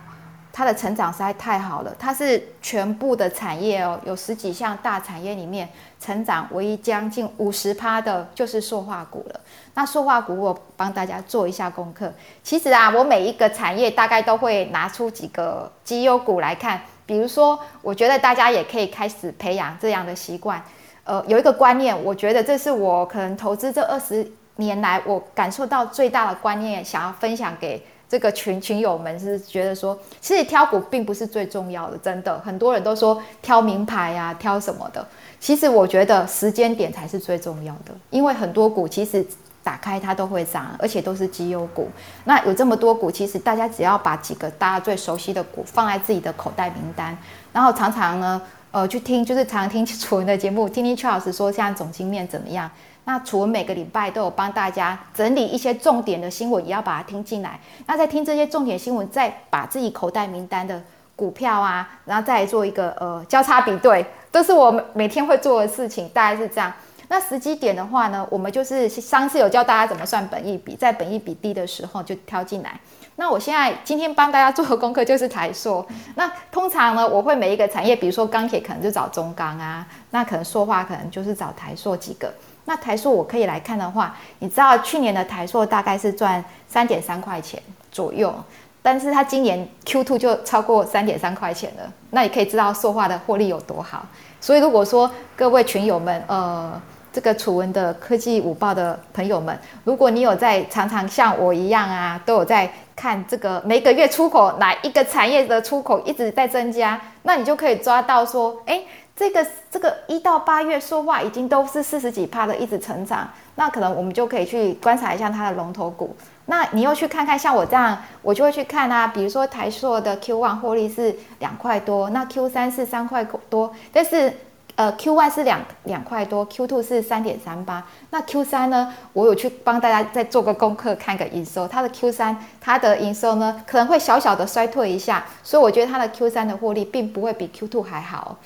[0.57, 5.69] 它的成长实在太好了，它是全部的产业哦，有十几项大产业里面
[6.01, 9.41] 成长唯一将近五十趴的，就是塑化股了。
[9.75, 12.11] 那塑化股我帮大家做一下功课。
[12.43, 16.81] 其实啊，我每一个产业大概都会拿出几个绩优股来看。
[17.05, 20.63] 比如说，我觉得大家也可以开始培养这样的习惯。
[21.05, 27.87] 呃，有一个观念，我觉得这是我可能投资这二十年来我感受到最大的观念，想要分享给。
[28.09, 35.07] 这个群群友们是觉得说，其实挑股并不是最重要的，真的很多人都说挑名牌呀，挑什么的。
[35.41, 39.27] 其实我觉得时间点才是最重要的，因为很多股其实
[39.63, 41.89] 打开它都会涨，而且都是绩优股。
[42.25, 47.17] 那有这么多股，其实大家只要把几个大家最熟悉的股放在自己的口袋名单，
[47.53, 48.41] 然后常常呢，
[48.71, 52.71] 呃，去听就是常听楚文的节目，听听邱老师说现在总经面怎么样。
[53.09, 57.59] 那除了每个礼拜都有帮大家整理一些重点的新闻，也要把它听进来。
[57.87, 60.83] 那在听这些重点新闻，再把自己口袋名单的
[61.15, 66.73] 股票啊，然后再做一个呃交叉比对，都是我每天会做的事情，大概是这样。
[67.09, 72.81] 那时机点的话呢，我们就是上次有教大家怎么算本益比，在本益比低的时候就挑进来。
[73.15, 75.87] 那我现在今天帮大家做的功课就是台塑。
[76.17, 82.35] 那通常呢，我会每一个产业，比如说钢铁可能就找中钢啊，那可能塑化可能就是找台塑几个。
[82.67, 88.35] 那台塑我可以来看的话，你知道去年的台塑大概是赚三点三块钱左右，
[88.83, 94.05] 但是它今年 Q two 就超过三点三块钱了，那你可以知道塑化的获利有多好。
[94.41, 96.81] 所以如果说各位群友们，呃，
[97.13, 108.83] 这个楚文的科技午报的朋友们，如果你有在常常像我一样啊，都有在看这个每个月出口哪一个产业的出口一直在增加，那你就可以抓到说，哎。
[109.17, 116.15] 这个这个一到八月说话已经都是四十几帕的一直成长，那可能我们就可以去观察一下它的龙头股。
[116.45, 124.33] 那你又去看看像我这样，我就会去看啊，比如说台硕的 Q one 获利是两块多，那 Q 三是三块多，但是
[124.75, 138.37] 呃 Q one 是两两块多，Q two 是三点三八，那 Q 三呢，我有去帮大家再做个功课，看个营收，它的 Q 三它的营收呢可能会小小的衰退一下，所以我觉得它的 Q 三的获利并不会比 Q two 还好。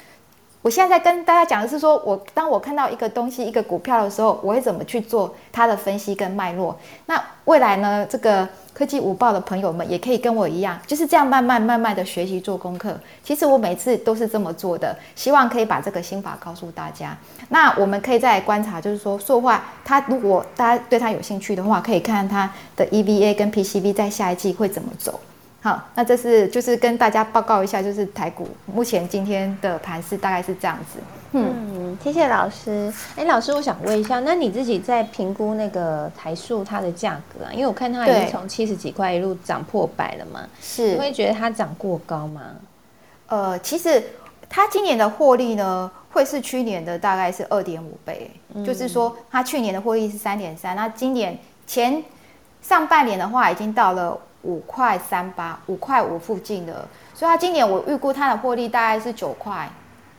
[0.62, 6.76] 我现在在跟大家讲的是，说我当我看到一个东西、一个股票的时候，我会怎么去做它的分析跟脉络。
[7.06, 12.94] 那未来呢，这个科技午报的朋友们也可以跟我一样，就是这样慢慢慢慢的学习做功课。
[13.24, 17.16] 其实我每次都是这么做的，希望可以把这个心法告诉大家。
[17.48, 25.18] 那我们可以再观察，就是说塑化，它如果大家对它有兴趣的话，可以看看它的 EVA 跟 PCB 在下一季会怎么走。
[25.62, 30.98] 好，那这是就是跟大家报告一下，就是台股目前今天的盘势大概是这样子。
[31.32, 32.90] 嗯，谢谢老师。
[33.14, 37.52] 哎，老师，我想问一下，那你自己在评估那个台塑它的价格啊？
[37.52, 42.40] 因为我看它已经从七十几块一路涨破百了嘛，是，你会觉得它涨过高吗？
[43.28, 44.02] 呃，其实
[44.48, 48.30] 它今年的获利呢，会是去年的大概是二点五倍，
[48.64, 52.02] 就是说它去年的获利是三点三，那今年前
[52.62, 54.18] 上半年的话已经到了。
[54.42, 59.68] 五块三八，五块五附近的，所以它今年我预估它的获利大概是九块。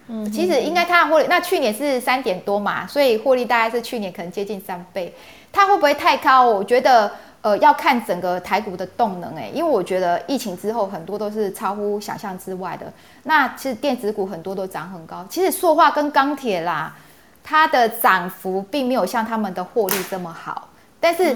[0.07, 5.13] 嗯，其实应该它的获利，那去年是三点多嘛，所以获利大概是去年可能接近三倍。
[5.51, 6.43] 它会不会太高？
[6.43, 12.91] 我觉得，呃，要看整个台股的动能诶，因为我觉得疫情之后很多都是超乎想象之外的。
[13.23, 16.95] 那其实电子股很多都涨很高，其实塑化跟钢铁啦，
[17.43, 20.67] 它的涨幅并没有像他们的获利这么好，
[20.99, 21.35] 但是。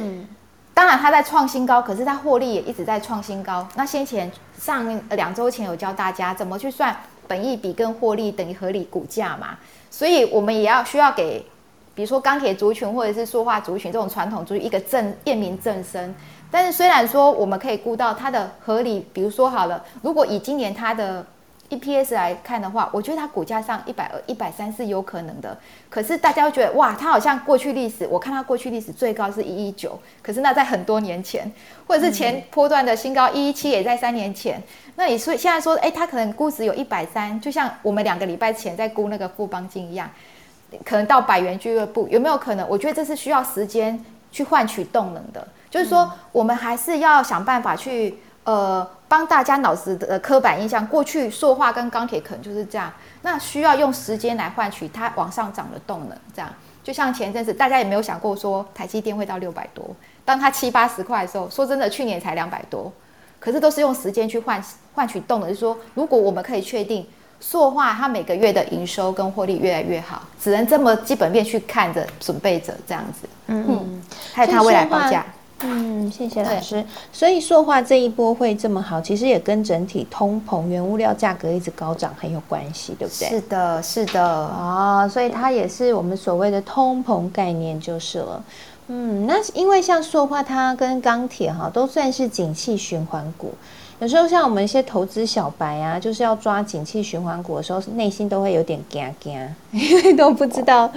[0.76, 3.66] 当然，它在创新高，可是它获利也一直在创新高。
[3.76, 6.94] 那先前上两周前有教大家怎么去算
[7.30, 9.58] 本益比跟获利等于合理股价嘛？
[9.90, 11.40] 所以我们也要需要给，
[11.96, 16.14] 比如说钢铁族群或者是塑化族群这种传统族群一个正验明正身。
[16.52, 21.26] 但是虽然说我们可以估到它的合理，比如说好了，如果以今年它的
[21.70, 25.58] EPS 来看的话，我觉得它股价上一百二、一百三是有可能的。
[25.90, 31.52] 可是大家会觉得，哇，它好像过去历史，我看它过去历史最高是一一九，可是那在很多年前，
[31.88, 34.62] 或者是前波段的新高一一七也在三年前。
[34.96, 40.10] 那你说现在说，哎，它可能估值有一百三，就像我们两个礼拜前在估那个富邦金一样，
[40.84, 42.68] 可能到百元俱乐部，有没有可能？
[42.70, 44.00] 我觉得这是需要时间
[44.32, 45.46] 去换取动能的。
[45.70, 56.18] 就是说，我们还是要想办法去呃，帮大家脑子的刻板印象，过去塑化跟钢铁可能就是这样，那需要用时间来换取它往上涨的动能。
[56.36, 56.52] 这样，
[56.84, 59.90] 就像前阵子大家也没有想过说台积电会到六百多，
[60.26, 62.92] 当它七八十块的时候，说真的，去年才两百多。
[63.40, 64.62] 可是都是用时间去换
[64.94, 67.08] 换取动能，就是说，如果我们可以确定
[67.40, 73.30] 塑化它每个月的营收跟获利越来越好，只能这么基本面去看着准备着这样子。
[73.48, 75.26] 嗯，还有它未来报价。
[75.62, 76.84] 嗯，谢谢老师。
[77.14, 83.30] 所以塑化这一波会这么好，其实也跟整体通膨、原物料价格一直高涨很有关系，对不对？
[83.30, 84.22] 是的，是的。
[84.22, 88.44] 哦，所以它也是我们所谓的通膨概念就是了。
[88.88, 93.54] 嗯，那因为像塑化，它跟钢铁哈都算是景气循环股。
[94.00, 100.92] 有时候像我们一些投资小白啊，就是要抓景气循环股的时候，内心都会有点惊惊，因为都不知道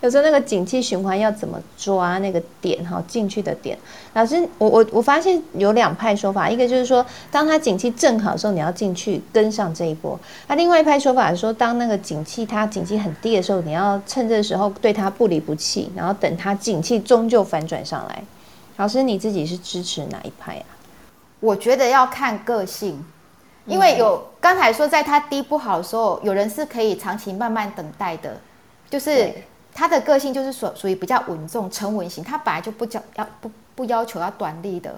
[0.00, 3.78] 有时候那个景气循环要怎么抓那个点哈进去的点。
[4.14, 18.24] 老师，我我我发现有两派说法，一个就是说，当它景气正好的时候，你要进去跟上这一波；那另外一派说法是说，当那个景气它景气很低的时候，你要趁这时候对它不离不弃，然后等它景气终究反转上来。
[18.76, 20.79] 老师，你自己是支持哪一派啊？
[21.40, 23.02] 我觉得要看个性，
[23.64, 28.38] 因为有刚才说，在他低不好的时候，有人是可以长期慢慢等待的，
[28.88, 29.32] 就是
[29.74, 34.94] 他的个性就是属属于比较稳重、沉稳型，他本来就不叫要不不要求要短利的，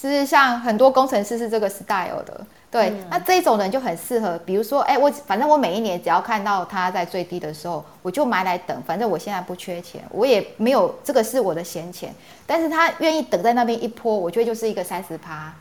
[0.00, 12.14] 是像很多工程师是这个 style 的，对，那这种人就很适合，比如说，哎，我反正我每一年只要看到它在最低的时候，我就买来等，反正我现在不缺钱，我也没有这个是我的闲钱，
[12.46, 15.52] 但是他愿意等在那边一波，我觉得就是一个三十趴。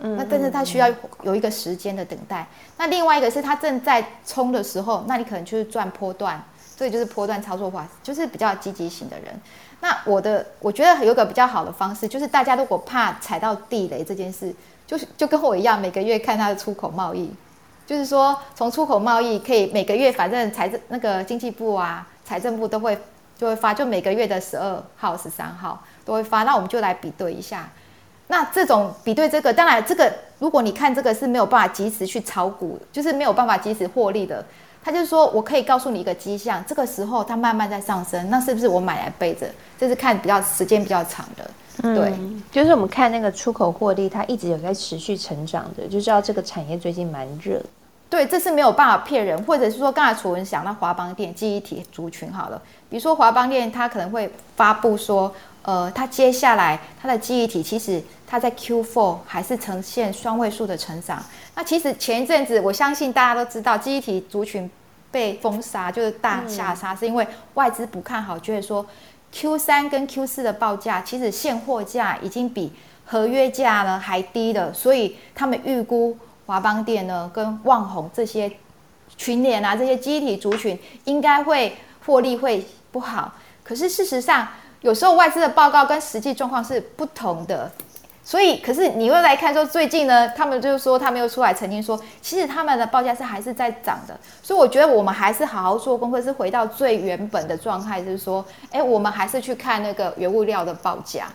[0.00, 0.88] 那但是它需要
[1.22, 2.46] 有一个时间的等待。
[2.76, 6.42] 那另外一个是它正在冲的时候，那你可能就是赚波段，
[6.76, 9.40] 这个就是波段操作法，就是比较积极型的人。
[9.80, 14.54] 那我的我觉得有个比较好的方式，就是大家如果怕踩到地雷这件事，
[14.86, 17.32] 就是就跟我一样，每个月看它的出口贸易，
[17.86, 22.98] 就是说从出口贸易可以每个月反正财政那个经济部啊、财政部都会
[23.36, 27.68] 就会发，就每个月的十二号、十三号都会发，那我们就来比对一下。
[28.28, 34.44] 那这种比对这个，当然这个如果你看这个是没有办法及时去炒股，就是没有办法及时获利的。
[34.84, 39.46] 他就是说我可以告诉你一个迹象，这个时候它慢慢在上升，那是不是我买来背着？
[39.78, 41.50] 这是看比较时间比较长的。
[41.82, 42.12] 对，
[42.50, 47.60] 就是我们看那个出口获利，它一直有在持续成长的，就知道这个产业最近蛮热。
[48.10, 55.34] 对，这是没有办法骗人，或者是说刚才楚文想到华邦电记忆体族群好了，比如说华邦电，它可能会发布说。
[55.68, 61.22] 呃，它接下来它的记忆体其实它在 Q4 还是呈现双位数的成长。
[61.54, 64.70] 那其实前一阵子，我相信大家都知道，记忆体族群
[65.10, 68.86] 被封杀，就是大下杀，是因为外资不看好，觉得说
[69.30, 72.72] Q3 跟 Q4 的报价其实现货价已经比
[73.04, 78.50] 合约价呢还低了，所以他们预估华邦电呢跟旺宏这些
[79.18, 81.76] 群联啊这些记忆体族群应该会
[82.06, 83.34] 获利会不好。
[83.62, 84.48] 可是事实上，
[84.80, 87.70] 有时候外资的报告跟实际状况是不同的，
[88.22, 101.26] 所以可是你又来看说最近呢，他们就是说他们又出来曾经说，其实他们的报价是还是在涨的，所以我觉得我们还是好好做功课，是回到最原本的状态，就是说，哎，我们还是去看那个原物料的报价，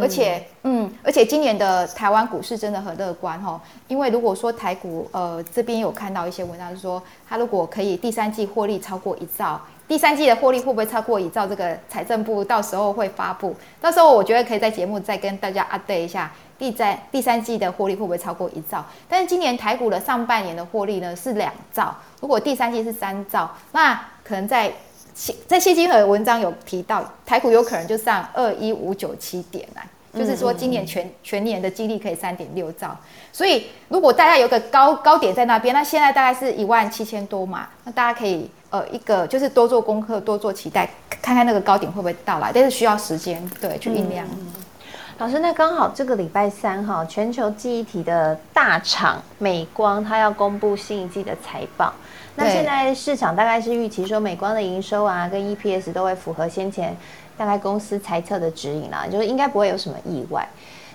[0.00, 9.60] 而且，嗯，而且今年的台湾股市真的很乐观哈，因为如果说台股，呃，这边有看到一些文章是说，它如果可以第三季获利超过一兆。
[9.86, 11.46] 第三季的获利会不会超过一兆？
[11.46, 18.82] 这个财政部到时候会发布，到时候我觉得可以在节目再跟大家 update 一下第三第三季的获利会不会超过一兆。
[19.06, 24.72] 但是今年台股的上半年的获利呢是两兆，如果第三季是三兆，那可能在
[25.46, 29.86] 在谢金河文章有提到，台股有可能就上二一五九七点来，
[30.18, 32.96] 就是说今年全全年的激励可以三点六兆。
[33.30, 38.50] 所以如果大家有个高高点在那边，那现在大概是一万七千多嘛，那大家可以。
[38.74, 40.90] 呃，一个就是多做功课，多做期待，
[41.22, 44.26] 看看那个高点会不会到来，但是需要时间，对，去酝酿。
[45.18, 51.94] 老师，那刚好这个礼拜三哈，全球记忆体的大厂美光，它要公布新一季的财报。
[52.34, 56.96] 那现在市场大概是预期说，美光的营收啊，跟 EPS 都会符合先前
[57.36, 60.44] 大概公司猜测的指引啦，就是应该不会有什么意外。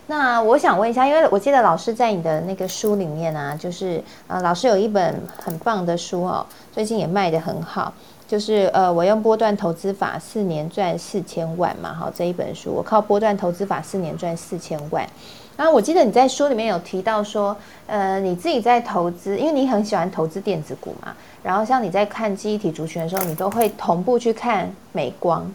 [0.09, 6.43] 那我想问一下，因为我记得老师在你的那个书里面啊，就是呃，老师有一本很棒的书哦，
[6.73, 7.93] 最近也卖得很好，
[8.27, 15.07] 就是呃，我用波段投资法四年赚四千万嘛，哈，这一本书我靠波段投资法四年赚四千万。
[15.55, 17.55] 然后我记得你在书里面有提到说，
[17.85, 21.13] 呃，你自己在投资，因为你很喜欢投资电子股嘛。
[21.43, 25.45] 然后像你在看记忆体族群的时候，你都会同步去看美光，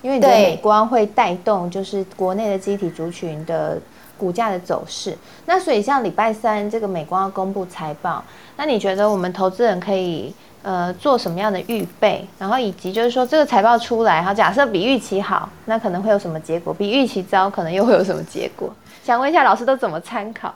[0.00, 3.80] 因为你的美光会带动就是国内的记忆体族群的
[4.18, 5.16] 股价的走势。
[5.44, 8.22] 那所以像礼拜三这个美光要公布财报，
[8.56, 12.26] 那你觉得我们投资人可以呃做什么样的预备？
[12.38, 16.74] 然后以及就是说这个财报出来，哈，假设比预期好，那可能会有什么结果？
[16.74, 18.72] 比预期糟，可能又会有什么结果？
[19.04, 20.52] 想问一下老师都怎么参考？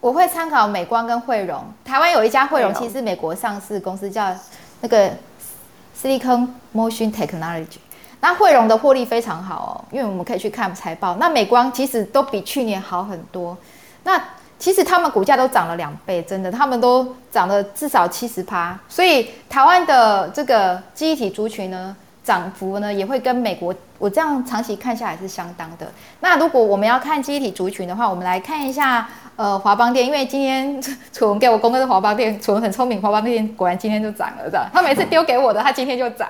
[0.00, 1.62] 我会参考美光跟汇荣。
[1.84, 4.34] 台湾有一家汇荣，其实是美国上市公司叫
[4.80, 5.10] 那个
[5.96, 7.78] Silicon Motion Technology。
[8.22, 11.16] 那汇荣的获利非常好哦，因为我们可以去看财报。
[11.16, 13.54] 那美光其实都比去年好很多。
[14.04, 14.18] 那
[14.58, 18.78] 其实他们股价都涨了两倍，真的，他们都涨了至少七十趴。
[18.88, 21.94] 所以台湾的这个记忆体族群呢？
[22.24, 25.90] 涨幅呢也会跟美国，我这样长期看下来是相当的。
[26.20, 30.80] 那如果我们要看机体族群的话，我们来看一下，呃，华邦电，因为今天
[31.12, 34.64] 楚文给我公开的华邦电，楚文很聪明，华邦电果然今天就涨了，的。
[34.72, 36.28] 他每次丢给我的，他今天就涨。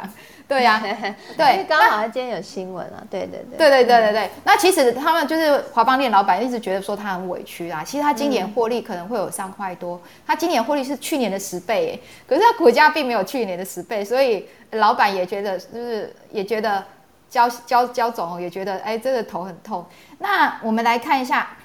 [0.48, 0.82] 对呀，
[1.36, 4.30] 对，刚好今天有新闻啊，对对对，对对对对对。
[4.44, 16.84] 那其实他们就是华邦店老板一直觉得说他很委屈啊，其实他今年获利可能会有三块多，他今年获利是去年的十倍，可是他股价并没有去年的十倍，所以老板也觉得就是也觉得
[17.30, 19.86] 焦焦焦总也觉得哎，真的头很痛。
[20.18, 21.56] 那我们来看一下，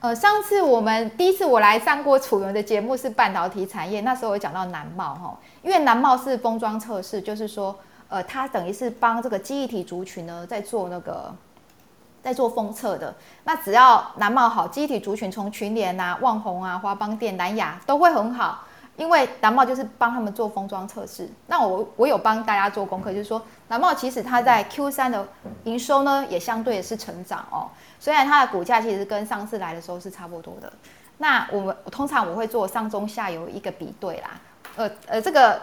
[0.00, 7.74] 呃，上次我们第一次我来上过楚源的节目是半导体产业，那时候我讲到南茂哈，因为南茂是封装测试，就是说。
[8.08, 11.30] 呃，它等于是帮这个记忆体族群呢，在做那个，
[12.22, 13.14] 在做封测的。
[13.44, 18.64] 那只要南茂好，记忆体族群从群联啊、旺宏啊、华邦电、南亚都会很好，
[18.96, 21.28] 因为南茂就是帮他们做封装测试。
[21.48, 25.28] 那我我有帮大家做功课，就是说南茂其实它在 Q 三的
[25.64, 27.68] 营收呢，也相对是成长哦。
[28.00, 30.72] 虽然它的股价其实跟上次来的时候是差不多的。
[31.18, 34.30] 那我们通常我会做上中下游一个比对啦。
[34.76, 35.60] 呃呃，这个。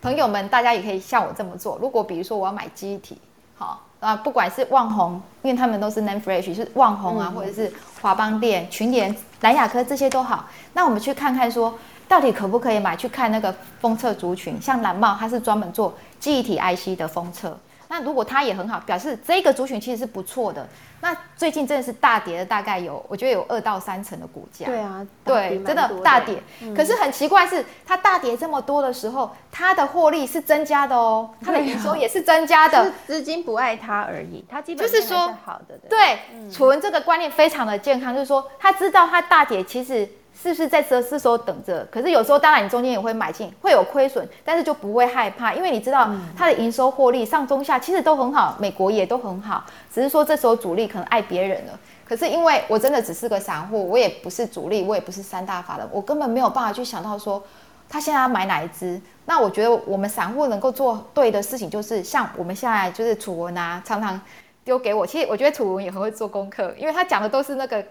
[0.00, 1.78] 朋友们，大家也可以像我这么做。
[1.80, 3.18] 如果比如说我要买机体，
[3.56, 7.70] 好啊，不管是旺宏，因为他们都是 name fresh，是旺宏啊，或者是
[8.00, 10.46] 华邦店、群联、蓝雅科这些都好。
[10.72, 11.74] 那我们去看看说，
[12.08, 12.96] 到底可不可以买？
[12.96, 17.54] 去看那个封测族群，像蓝帽，它是专门做记忆体 IC 的封测。
[17.90, 20.64] 那如果它也很好，表示这个族群其实是不错的。
[21.00, 24.66] 那最近真的是大跌了，大概有我觉得有二到三成的股价。
[24.66, 26.40] 对啊，对，真的大跌。
[26.76, 32.92] 可是很奇怪是，它大跌这么多的时候，它的获利是增加的哦，它的营收也是增加的。
[33.08, 35.76] 资金不爱它而已，它基本就是说好的。
[35.88, 40.08] 对，楚文这个观念非常的健康，就是说他知道它大跌其实。
[40.42, 41.86] 是不是在这这时候等着？
[41.90, 49.62] 可是有时候当然你中间也会买进，会有亏损，但是就不会害怕，因为你知道它的营收获利上中下其实都很好，美国也都很好，
[49.92, 51.78] 只是说这时候主力可能爱别人了。
[52.08, 57.42] 可是因为我真的只是个散户，我也不是主力，我也不是三大法的，我根本没有办法去想到说
[57.86, 58.98] 他现在要买哪一支。
[59.26, 64.18] 那我觉得我们散户能够做对的事情，就是像我们现在就是楚文啊，常常
[64.64, 65.06] 丢给我。
[65.06, 67.84] 其实我觉得楚文也很会做功课，因为他讲的都是那个。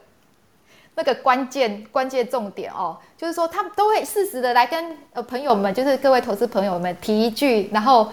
[0.99, 8.11] 那个关键关键重点哦，就是说他们都会适时的来跟呃朋友们，就是各位投资朋友们提一句，然后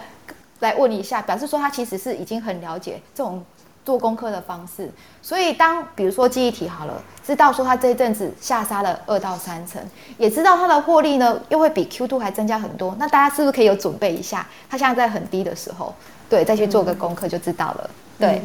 [0.60, 3.44] 来问一下，表示说他其实是已经很了解这种
[3.84, 4.88] 做功课的方式。
[5.20, 9.82] 所以当比如说记忆体好了，知道说他这一阵子下杀了二到三成，
[10.16, 14.46] 也知道他的获利呢又会比 Q two 还增加很多，那大家是不是可以有准备一下？
[14.70, 15.92] 他现在在很低的时候，
[16.30, 17.90] 对，再去做个功课就知道了。
[18.18, 18.40] 对，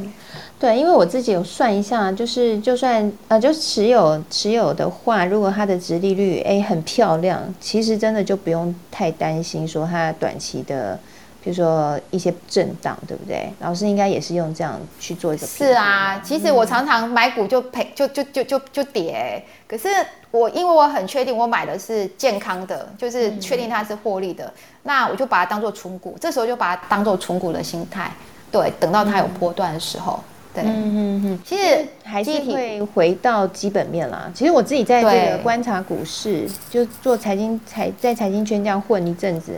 [0.62, 11.00] 对，因为我自己有算一下，就是就算呃，就持有持有的话，如果它的值利率哎很漂亮，其实真的就不用太担心说它短期的，
[11.44, 13.52] 比如说一些震荡，对不对？
[13.60, 15.48] 老师应该也是用这样去做一个。
[15.48, 19.90] 是啊，其实我常常买股就赔，就就就就就跌，可是
[20.30, 24.54] 我因为我很确定我买的是健康的，就是确定它是获利的，
[24.84, 28.12] 那我就把它当做存股，这时候就把它当做存股的心态。
[28.52, 30.20] 对，等到它有波段的时候，
[30.54, 34.30] 对，嗯嗯嗯，其实还是会回到基本面啦。
[34.34, 39.54] 其实我自己在这个观察股市，就做财经财在财经圈这样混一阵子，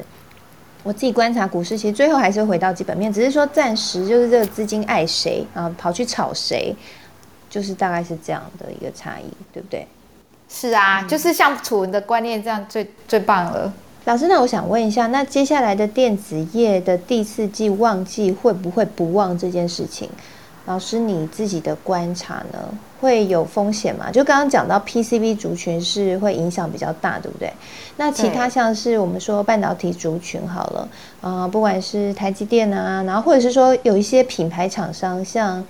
[0.84, 6.76] 我自己观察股市，其实最后还是会回到基本面，只是说暂时就是这个资金爱谁啊，跑去炒谁，
[7.50, 9.88] 就是大概是这样的一个差异，对不对？
[10.48, 13.74] 是啊，就是像楚文的观念这样最最棒了。
[14.06, 20.08] 老师，那我想问一下，那接下来的电子业的第四季旺季会不会不旺这件事情？
[20.66, 22.60] 老师你自己的观察呢，
[23.02, 24.10] 会有风险吗？
[24.10, 27.52] 就刚刚讲到 PCB 族群是会影响比较大，对不对？
[27.98, 30.88] 那其他像是我们说半导体族群好了，
[31.22, 35.62] 啊，不管是台积电啊，然后或者是说有一些品牌厂商，像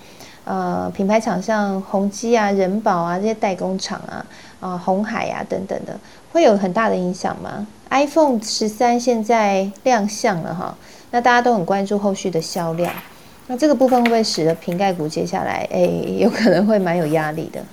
[0.45, 4.25] 呃品牌厂像宏基啊、人保啊这些代工厂啊、
[4.59, 5.97] 啊红海啊等等的，
[6.31, 10.77] 会有很大的影响吗？iPhone 十三现在亮相了哈，
[11.09, 12.93] 那大家都很关注后续的销量，
[13.47, 17.63] 那这个部分会不会使得瓶盖股接下来诶有可能会蛮有压力的？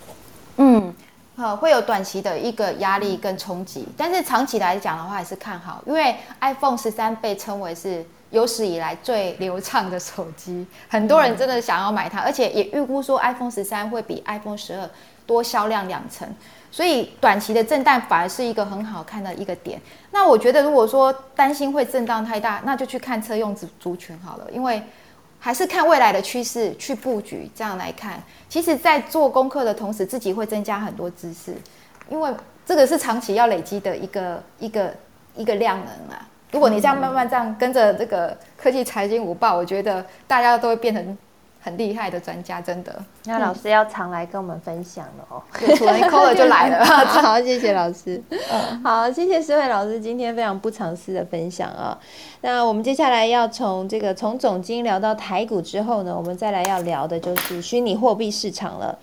[0.56, 0.94] 嗯。
[1.36, 14.86] 呃，会有短期的一个压力跟冲击，但是长期来讲的话，还是看好，因为 iPhone 十三被称为是有史以来最流畅的手机， 很多人真的想要买它，而且也预估说 iPhone 十三会比 iPhone 十二
[15.24, 16.28] 多销量两成，
[16.70, 19.80] 所以短期的震荡反而是一个很好看的一个点。
[20.10, 24.82] 那我觉得，如果说担心会震荡太大，那就去看车用族族群好了，因为。
[25.40, 31.54] 还是看未来的趋势去布局，这样来看，其实，在做功课的同时，自己会增加很多知识，
[32.08, 32.30] 因为
[32.64, 34.94] 这个是长期要累积的一个一个
[35.34, 36.28] 一个量能啊。
[36.52, 41.18] 如果你这样慢慢这样跟着这个科技财经五报，我觉得大家都会变成。
[41.62, 42.94] 很厉害的专家，真的。
[43.24, 45.42] 那老师要常来跟我们分享了哦。
[45.76, 48.22] 突然扣了就来了， 好，谢谢老师。
[48.30, 51.98] 嗯，好，谢谢思慧老师今天非常不藏私的分享啊。
[52.40, 58.98] 那我们接下来要从这个从总经聊到台股之后呢，我们再来要聊的就是虚拟货币市场了。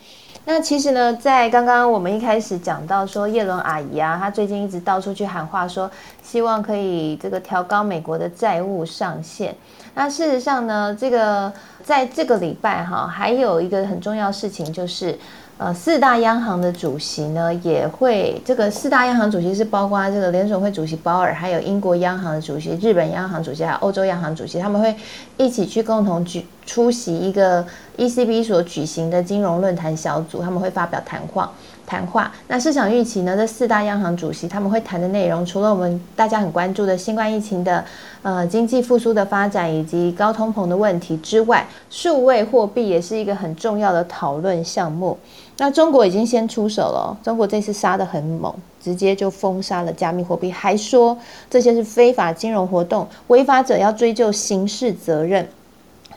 [0.45, 5.91] 那其实呢，在刚刚我们一开始讲到说，叶伦阿姨啊，她最近一直到处去喊话，说
[6.23, 9.53] 希望可以这个调高美国的债务上限。
[9.97, 11.51] 那事实上呢，这个
[11.83, 15.17] 在这个礼拜哈，还有一个很重要事情就是，
[15.57, 24.95] 呃，四大央行的主席呢也会，这个四大央行主席是包括这个联总会主席鲍尔，还有英国央行的主席、日本央行主席，还有欧洲央行主席，他们会
[25.35, 27.65] 一起去共同举出席一个
[27.97, 31.51] ECB 所举行的金融论坛小组，他们会发表谈话。
[31.87, 33.33] 谈话，那市场预期呢？
[33.37, 37.83] 这四大央行主席他们会谈的内容，除了我们大家很关注的新冠疫情的
[38.21, 45.17] 呃经济复苏的发展以及高通膨的问题之外，数位货币也是一个很重要的讨论项目。
[45.59, 51.17] 那中国已经先出手了，中国这次杀的很猛，直接就封杀了加密货币，还说
[51.49, 55.47] 这些是非法金融活动，违法者要追究刑事责任。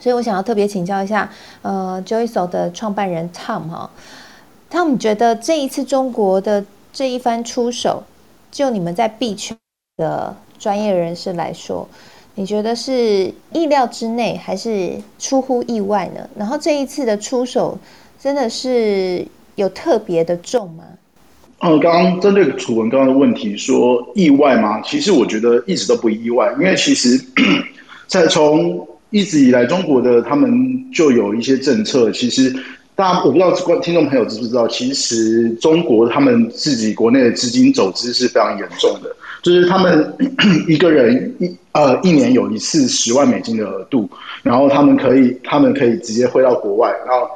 [0.00, 1.30] 所以我想要特别请教一下，
[1.62, 3.88] 呃，Joyso 的创办人 Tom 哈。
[4.70, 8.04] 他们觉得这一次中国的这一番出手，
[8.52, 9.56] 就你们在币圈
[9.96, 11.88] 的专业人士来说，
[12.36, 16.30] 你觉得是意料之内还是出乎意外呢？
[16.36, 17.76] 然后这一次的出手
[18.20, 20.84] 真的是有特别的重吗？
[21.62, 24.80] 嗯，刚刚针对楚文刚刚的问题说意外吗？
[24.82, 27.20] 其实我觉得一直都不意外，因为其实，
[28.06, 32.54] 在从一直以来中国的他们就有一些政策，其实。
[33.00, 40.14] 大家我不知道观听众朋友知不知道，其实中国他们自己国内的资金走资是非常严重的，就是他们
[40.68, 44.06] 一个人一呃一年有一次十万美金的额度，
[44.42, 46.94] 然后他们可以他们可以直接汇到国外。
[47.06, 47.26] 然后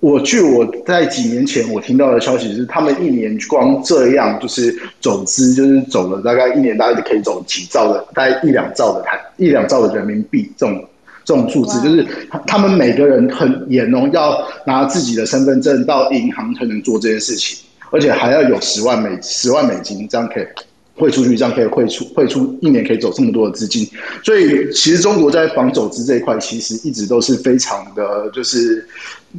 [0.00, 10.82] 我据我在几年前我听到的消息是，他们一年光这样就是走资，就是走了大概一年大概可以走几兆的，大概一两兆的台一两兆的人民币这种。
[11.24, 12.06] 这种数字就是
[12.46, 17.58] 他们每个人很严哦，要拿自己的身份证到银行才能做这件事情，
[17.90, 20.44] 而且还要有十万美十万美金，这样可以
[20.94, 23.88] 汇出去，这样可以汇出汇出一年可以走这么多的资金。
[24.24, 28.86] 所以其实中国在防走资这一块，其实一直都是非常的就是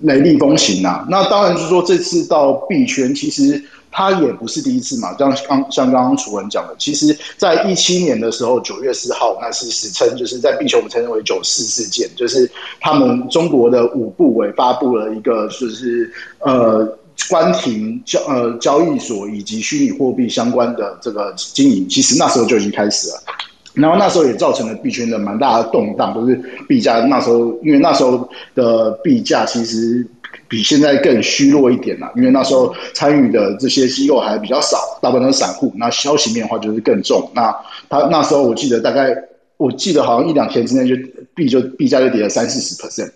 [0.01, 1.05] 雷厉风行啊。
[1.09, 3.61] 那当然就是说这次到币圈，其实。
[3.93, 12.49] 他也不是第一次嘛，像刚像刚刚楚文讲的，其实在一七年的时候，九月四号，那是史称就是在币圈我们称为九四事件，就是
[12.81, 16.97] 他们中国的五部委发布了一个就是呃
[17.29, 23.23] 关停交呃交易所以及虚拟货币相关的这个经营，其实那时候就已经开始了，
[23.75, 26.35] 然后那时候也造成了币圈的蛮大的动荡，就是
[26.67, 30.03] 币价那时候因为那时候的币价其实。
[30.53, 35.73] 比现在更虚弱一点啦，因为那时候参与的这些机构还比较少，大部分都是散户。
[35.77, 37.27] 那消息面的话就是更重。
[37.33, 37.51] 那
[37.89, 39.15] 他那时候我记得大概，
[39.57, 40.95] 我记得好像一两天之内就
[41.33, 43.09] 币就币价就跌了三四十 percent。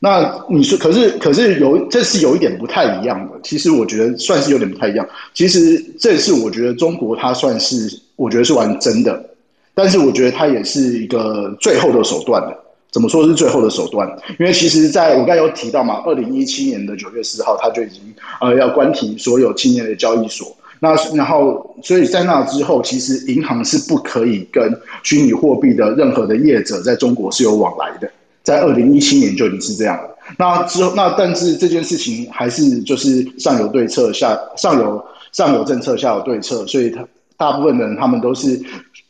[0.00, 3.38] 那你说，可是可是有这是有一点不太一样的。
[3.44, 5.08] 其实我觉得算是有点不太一样。
[5.32, 9.24] 其实这次我觉得中国它算是我觉得是玩真的，
[9.72, 12.58] 但是我觉得它也是一个最后的手段的。
[12.92, 14.06] 怎么说是最后的手段？
[14.38, 18.02] 因为其实，在我刚才有提到嘛，二零一七年的九月四号，他就已经
[18.38, 20.54] 呃要关停所有青年的交易所。
[20.78, 28.10] 那然后，所以在那之后，其实银行是不可以跟虚拟货币的任何的业者在中国是有往来的。
[28.42, 30.10] 在二零一七年就已经是这样了。
[30.36, 37.02] 那之后，那但是这件事情还是就是上有对策，下上有上有政策，下有对策，所以他。
[37.38, 38.60] 大部分的人他们都是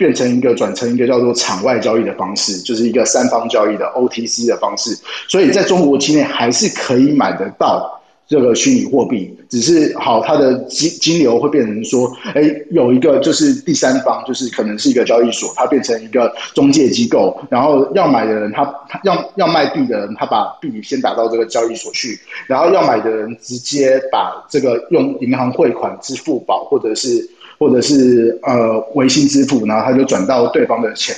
[0.02, 4.98] 变成一个转成一个叫做场外交易的方式，就是一个三方交易的 OTC 的方式，
[5.28, 8.00] 所以在中国境内还是可以买得到。
[8.28, 27.28] 这个虚拟货币只是好，它的金金流会变成说，哎，有一个就是第三方，就是可能是一个交易所，它变成一个中介机构，然后要买的人，他他要要卖币的人，他把币先打到这个交易所去，然后要买的人直接把这个用银行汇款、支付宝或者是
[27.62, 31.14] 或者是呃微信支付，然后他就转到对方的钱。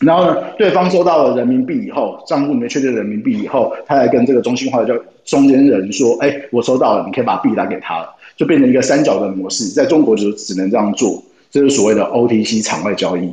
[0.00, 13.32] 然后呢，对方收到了人民币以后，账户里面确认人民币以后，他来跟这个中心化的叫中间人说：“哎，我收到了，你可以把币打给他了。”就变成一个三角的模式，在中国就只能这样做，这是所谓的 OTC 场外交易。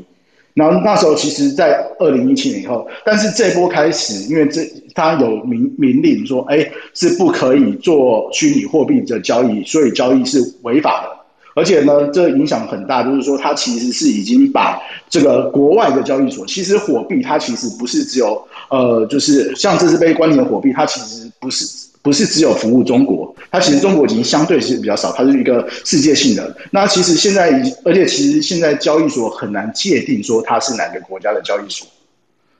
[0.54, 4.62] 然后那时候其实，在二零一七年以后，但是这波开始，因为这
[4.94, 11.21] 他有明明令说：“哎，是不可以做虚拟货币的交易，所以交易是违法的。”
[11.54, 14.80] 而且呢，这影响很大，就是说，它其实是已经把
[15.10, 21.66] 这个国外的交易所，其实火币它其实不是只有呃，就是像这次被关停的火币，它其实不是
[22.02, 26.56] 不是只有服务中国，它其实中国已经相对是比较少，它是一个世界性的。
[26.72, 31.86] 那其实现在，而且其实现在交易所很难界定说它是哪个国家的交易所，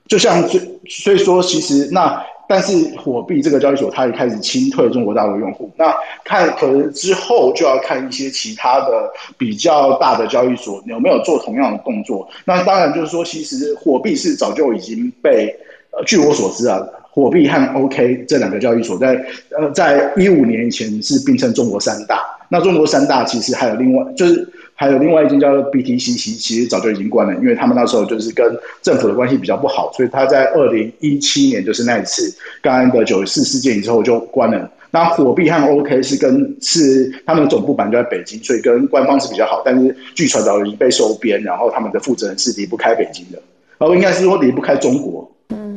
[0.06, 2.22] 就像所所以说，其实那。
[2.52, 5.70] 但是火币这个交易所，它也开始清退中国大陆用户。
[5.74, 5.90] 那
[6.22, 12.28] 看可能之后就要看一些其他的比较大的交易所有没有做同样的动作。
[12.44, 15.48] 那当然就是说，其实火币是早就已经被，
[15.92, 16.78] 呃，据我所知啊，
[17.10, 19.14] 火币和 OK 这两个交易所在
[19.58, 22.20] 呃，在一五年以前是并称中国三大。
[22.50, 24.46] 那中国三大其实还有另外就是。
[24.82, 28.44] 还有另外一间叫做 BTC，其其实早就已经关了，因为他们那时候就是跟
[28.82, 34.68] 政府的关系比较不好，所以他在二零一七年就是那一次刚刚的九四事件之后就关了。
[34.90, 43.40] 那火币和 OK 是跟是他们的总部版就在北京，所以跟官方是比较好，但是据传早已经被收编，然后他们的负责人是离不开北京的，
[43.78, 45.31] 然后应该是说离不开中国。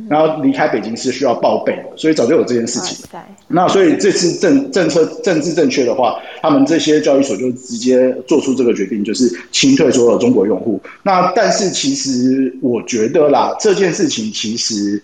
[0.09, 3.05] 然后离开北京是需要报备的，所以早就有这件事情。
[3.47, 10.79] 那所以这次政政策政治正确的话，他们这些交易所就直接做出这个决定，就是清退所有中国用户。
[11.03, 15.01] 那但是其实我觉得啦，这件事情其实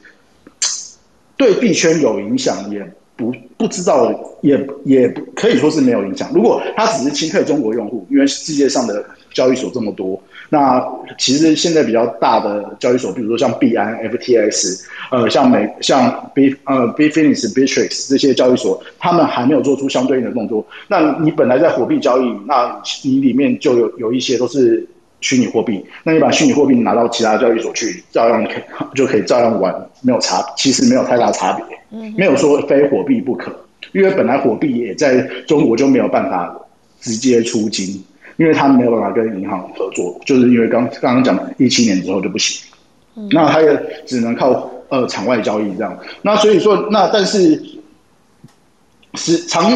[1.37, 2.85] 对币圈有影响，也
[3.15, 6.31] 不不知道，也也可以说是没有影响。
[6.33, 10.21] 如果他只是清退中国用户，因为世界上的交易所这么多。
[10.53, 10.85] 那
[11.17, 20.67] 其实现在比较大的交易所，比如说像币安、FTX，呃，像美、像 B 呃 b f i n i s Bitrix 这些交易所，他们还没有做出相对应的动作。
[20.89, 24.85] 那你本来在货币交易，那你里面就有有一些都是
[25.21, 31.65] 虚拟货币，那你把虚拟货币拿到其他交易所去，照样可就可以照样玩，没有差，其实没有太大差别，
[32.17, 33.55] 没有说非火币不可，
[33.93, 36.53] 因为本来火币也在中国就没有办法
[36.99, 38.03] 直接出金。
[38.37, 42.65] 因为他没有办法跟银行合作，就是因为刚刚刚讲一七年之后就不行，
[43.31, 45.97] 那他也只能靠呃场外交易这样。
[46.21, 47.61] 那所以说，那但是
[49.15, 49.69] 是长，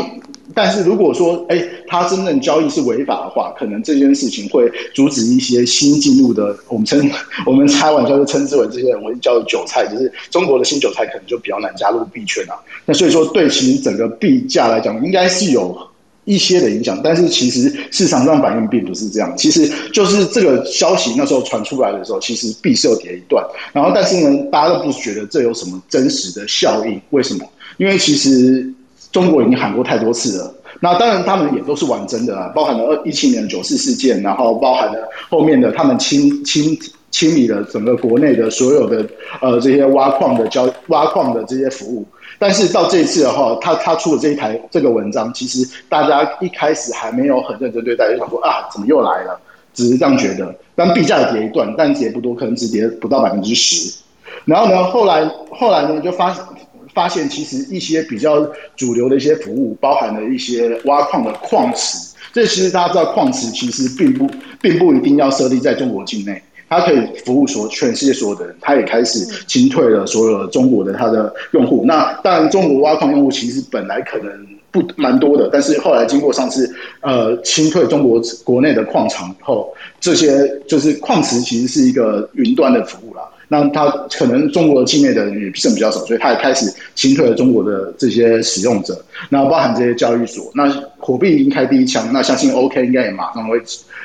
[0.53, 7.09] 但是如果说哎，他真正交易是违法的话，可能这件事情会阻止一些新进入的，我们称
[7.45, 12.55] 我们开玩笑就称之为这些人，我们叫韭菜，就是中国的新韭菜，可能就比较难加入币圈啊。
[12.85, 15.77] 那所以说，对其实整个币价来讲，应该是有。
[16.25, 19.33] 一些的影响，但是其实市场上反应并不是这样。
[19.37, 23.45] 其实就是这个消息那时候传出来的时候，其实币是有跌一段。
[23.71, 26.99] 然后，但是呢，大家都不觉得这有什么真实的效应。
[27.11, 27.45] 为什么？
[27.77, 28.67] 因为其实
[29.11, 30.53] 中国已经喊过太多次了。
[30.81, 36.77] 那当然，他们也都是玩真的啊，包含了二一七年九四事件，然后包含了后面的他们清清
[37.11, 39.05] 清理了整个国内的所有的
[39.41, 42.05] 呃这些挖矿的交挖矿的这些服务。
[42.37, 49.39] 但是到这一次的话，他他出了这一台这个文章，其实大家一开始还没有很认真对待，就想说啊，怎么又来了？
[49.73, 50.53] 只是这样觉得。
[50.75, 53.93] 但币价跌一段，但跌不多，可能只跌不到百分之十。
[54.43, 56.35] 然后呢，后来后来呢，就发
[56.93, 61.97] 发现其实一些比较主流的一些服务，包含了一些挖矿的矿池。
[62.33, 64.29] 这其实大家知道，矿池其实并不
[64.61, 66.41] 并不一定要设立在中国境内。
[66.67, 71.83] 它可以服务所全世界所有的人，它也开始清退了所有中国的它的用户。
[71.85, 74.31] 那当然，中国挖矿用户其实本来可能
[74.71, 83.21] 不蛮多的，但是后来经过上次呃清退中国国内的矿场以后，这些就是矿池其实是一个云端的服务了。
[83.47, 83.87] 那它
[84.17, 88.99] 可能中国境内的人也剩比较少，所以它也开始清退了中国的这些使用者，
[89.29, 90.51] 那包含这些交易所。
[90.55, 93.61] 那火币已经开第一枪，那相信 OK 应该也马上会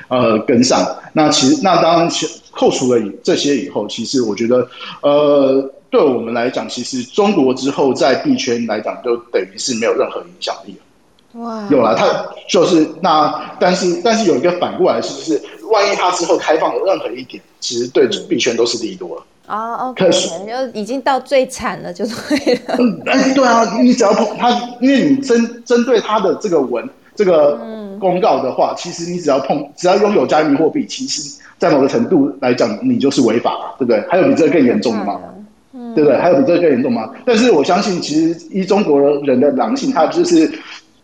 [0.08, 0.86] 呃跟上。
[1.14, 2.10] 那其实那当然。
[2.60, 4.68] 扣除了这些以后，其实我觉得，
[5.00, 11.40] 呃，对我们来讲，其实中国之后在币圈来讲，就等于是没有任何影响力了。
[11.40, 12.06] 哇，有了，它
[12.46, 15.42] 就是那，但是但是有一个反过来是，就是
[15.72, 19.22] 万一它之后开放了任何一点，其实对币圈都是利多了。
[19.46, 22.76] 哦，OK，就已经到最惨了，就对了。
[22.78, 24.50] 嗯，哎，对啊，你只要碰它，
[24.82, 27.58] 因为你针针对它的这个文这个
[27.98, 34.00] 公告的话，其实你只要碰，只要拥有加密货币，其实在某个程度来讲，你就是违法了，对不对？
[34.08, 35.20] 还有比这个更严重的吗？
[35.94, 36.18] 对不对？
[36.18, 37.10] 还有比这个更严重吗？
[37.24, 40.50] 但是我相信，其实依中国人的狼性，他就是，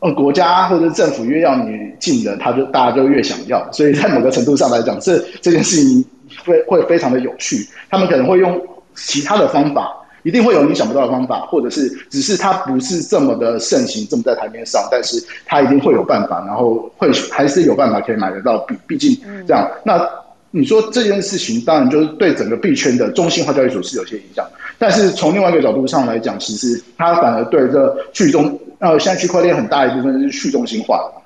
[0.00, 3.66] 呃，国家或者政府越要你进的，他就大家就越想要。
[3.72, 6.04] 所以在某个程度上来讲，这这件事情
[6.44, 7.66] 会会非常的有趣。
[7.90, 8.60] 他们可能会用
[8.94, 9.92] 其他的方法，
[10.26, 18.74] 一定会有你想不到的方法，或者是只是它不是这么的盛行，这么在台面上，但是它一定会有办法，然后会还是有办法可以买得到币。
[18.88, 19.16] 毕竟
[19.46, 20.04] 这样，那
[20.50, 24.44] 你说这件事情，当然就是对整个币圈的中心化交易所是有些影响。
[24.78, 31.22] 但是从另外一个角度上来讲，其实它反而对这去中呃，现在区块链很大一部分是去中心化的。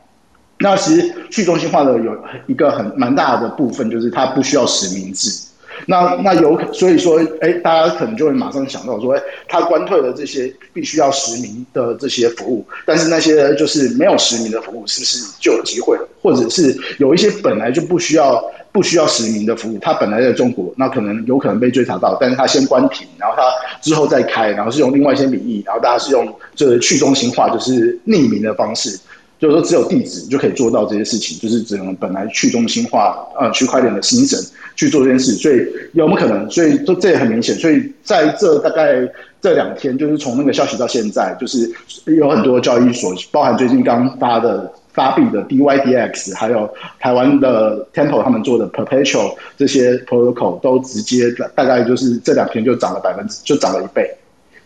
[0.59, 2.15] 那其实去中心化的有
[2.47, 5.47] 一个很蛮大的部分，就是它不需要实名制。
[5.87, 16.09] 那那有所以说，哎，大家可能就会马上想到说，哎，他关退了这些必须要实名的这些服务，但是那些就是没有实名的服务，是不是就有机会了？
[16.23, 23.43] 或者是有一些本来就不需要不需要实名的服务，它本来在中国，那可能有可能被追查到，但是它先关停，然后它
[23.81, 28.99] 之后再开，然后是用另外一些名义，然后大家是用就是去中心化，就是匿名的方式。
[29.41, 34.39] 就是说，只有地址就可以做到这些事情，就是只能本来去中心化呃区块链的新神
[34.77, 36.49] 去做这件事，所以有没有可能？
[36.51, 37.57] 所以这这也很明显。
[37.57, 38.97] 所以在这大概
[39.41, 41.71] 这两天，就是从那个消息到现在，就是
[42.05, 46.69] 有很多交易所，包含最近刚发的发币的 DYDX，还有
[46.99, 54.15] 台湾的 Temple 他们做的 Perpetual 这些 protocol 都直接大概就是这两天就涨了百分之，就涨了一倍。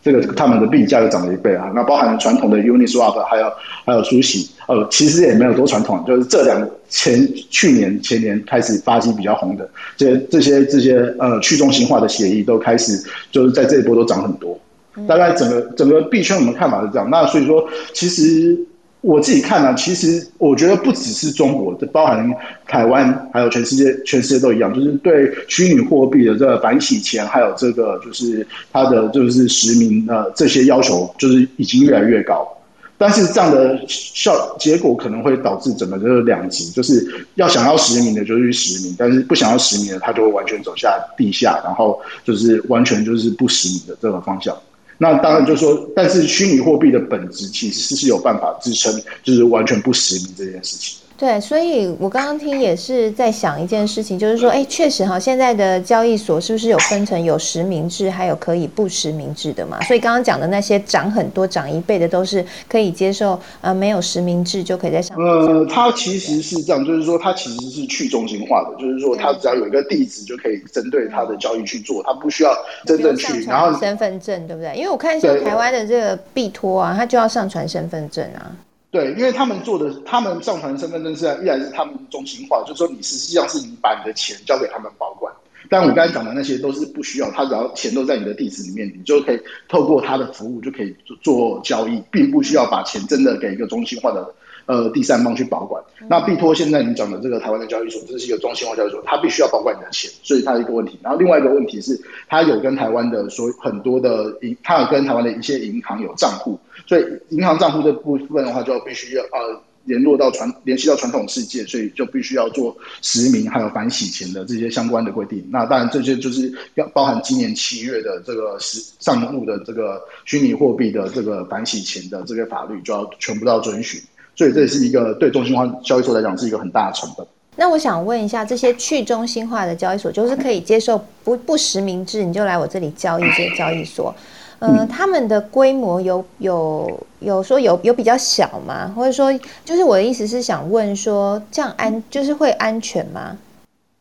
[0.05, 1.73] 这个他们的币价又涨了一倍啊！
[1.75, 3.51] 那包含传统的 Uniswap，还有
[3.87, 13.03] 还有苏喜，呃，其实也没有多传统，就是这两前去年前年开始发起比较红的这些这些这些呃去中心化的协议都开始
[13.33, 14.61] 就是在这一波都涨很多。
[15.09, 17.09] 大概整个整个币圈我们看法是这样。
[17.11, 18.57] 那所以说，其实。
[19.05, 22.27] 我自己看呢，其实我觉得不只是中国，这包含
[22.67, 32.49] 台湾，还有全世界，全世界都一样，就是对虚拟货币的这个反洗钱，还有这个就是它的就是实名呃这些要求，就是已经越来越高。
[32.97, 44.57] 但是这样的效结果可能会导致整个就是两极，就是要想要实名的就去实名，但是不想要实名的，他就会完全走下地下，然后就是完全就是不实名的这个方向。
[44.99, 50.99] 那当然就说，但是虚拟货币的本质其实是有办法支撑，就是完全不实名这件事情。
[51.25, 59.81] 对，所以我刚刚听也是在想一件事情，就是说，哎，确实哈，现在的交易所是不是有分成有实名制，还有可以不实名制的嘛？
[59.85, 65.27] 所以刚刚讲的那些涨很多、涨一倍的，都是可以接受，呃，没有实名制就可以在上面。
[65.27, 72.55] 呃，它其实是这样，就是说它其实是去中心化的，就是说它只要有一个地址就可以针对它的交易去做，它不需要
[72.85, 74.77] 真正去，然后身份证对不对？
[74.77, 78.53] 因为我看像台湾的这个币托啊，它就要上传身份证啊。
[78.95, 85.35] 对，因为他们做的，他们上传身份证是依然是他们中心化，就是说你实际上是你把你的钱交给他们保管。
[85.69, 94.33] 但我刚才讲的那些都是不需要，他只要钱都在你的地址里面，你就可以透过他的服务就可以做做交易，并不需要把钱真的给一个中心化的
[94.67, 95.83] 呃第三方去保管。
[96.09, 100.99] 那必托现在你讲的这个台湾的交易所，这是一个中心化交易所，它必须要保管你的钱，所以它一个问题。
[101.03, 101.99] 然后另外一个问题是，
[102.29, 106.59] 它有跟台湾的所很多的银，它有跟台湾的一些银行有账户。
[106.87, 115.47] 所以银行账户这部分的话，就必须要呃联络到传联系到传统世界，所以就必须要做实名还有反洗钱的这些相关的规定。
[115.51, 124.01] 那当然这些就是要包含今年七月的这个实账户的这个虚拟货币的这个反洗钱的这个法律，就要全部都要遵循。
[124.37, 127.27] 所以这是一个对中心化交易所来讲是一个很大的成本。
[127.57, 134.13] 那我想问一下，这些去中心化的交易所，就是可以接受不不实名制，你就来我这里交易这些交易所？
[134.59, 138.93] 呃，他们的规模有有有说有有比较小吗？
[138.97, 139.33] 或者说，
[139.65, 143.39] 就是我的意思是想问说，这样安就是会安全吗？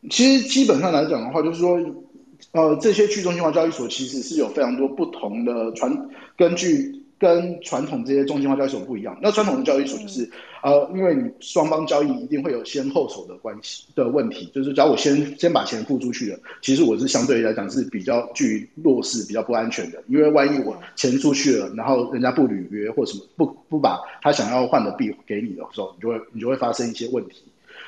[0.09, 1.77] 其实基本上来讲的话，就是说，
[2.53, 5.95] 呃，这些去中心化交易所其实是有非常多不同的传，
[6.35, 7.02] 根据。
[7.23, 10.29] 跟传统这些中心化交易所不一样，那传统的交易所就是，
[10.61, 27.35] 呃，因为你双方交易一定会有先后手的关系的问题，就是只要我先先把钱付出去了，其实我是相对来讲是比较具弱势、比较不安全的，因为万一我钱出去了，然后人家不履约或什么不不把他想要换的币给你的时候，你就会你就会发生一些问题，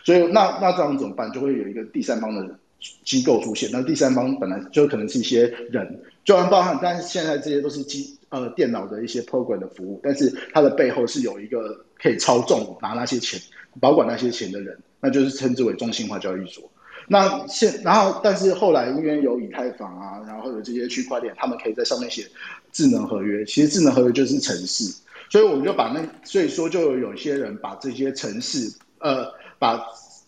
[0.05, 1.29] 所以那那这样怎么办？
[1.33, 2.57] 就会有一个第三方的
[3.03, 5.99] 机构出现，那第三方本来就可能是一些人。
[6.23, 13.39] 就然包含，但是现在这些都是机呃电脑的一些 program 的服务，但是它的背后是有一个可以操纵拿那些钱、
[13.79, 16.69] 保管那些钱的人，那就是称之为中心化交易所。
[17.07, 22.25] 那现然后，但是后来因为有以太坊啊，然后有这些区块链，他们可以在上面写
[22.71, 23.45] 智能合约。
[23.45, 24.91] 其实智能合约就是城市，
[25.29, 29.79] 所以我们就把那所以说就有些人把这些城市呃把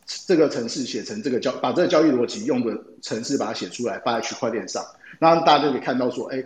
[0.05, 4.85] 这个城市写成这个交把这个交易逻辑用的城市把它写出来发在区块链上，
[5.17, 6.43] 然后大家就可以看到说，哎，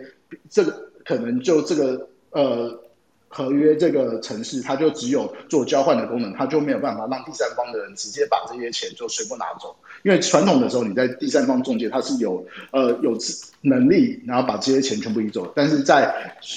[0.48, 2.78] 这个可能就这个呃。
[3.34, 9.74] 合约这个城市，它就只有做交换的功能，它就没有办法让第三方的人直接把这些钱就全部拿走。
[10.02, 13.16] 因为传统的时候，你在第三方中介，它是有呃有
[13.62, 15.50] 能力，然后把这些钱全部移走。
[15.56, 16.14] 但是在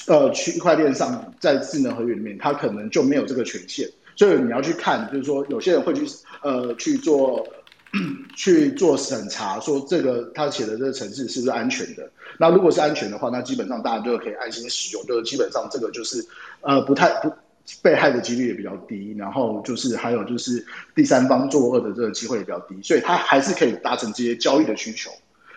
[0.07, 3.89] 呃区块链上，在智能合约里面，它可能就没有这个权限。
[4.17, 6.05] 所以你要去看，就是说有些人会去
[6.41, 7.47] 呃去做。
[8.35, 12.09] 去做审查，说这个他写的这个城市是不是安全的？
[12.37, 15.05] 那如果是安全的话，那基本上大家就可以安心使用。
[15.05, 16.25] 就是基本上这个就是
[16.61, 17.31] 呃不太不
[17.81, 25.09] 被害的几率也比较低，然后就是还有就是第三方作恶的这个机会也比较低，所以他还是可以达成这些交易的需求。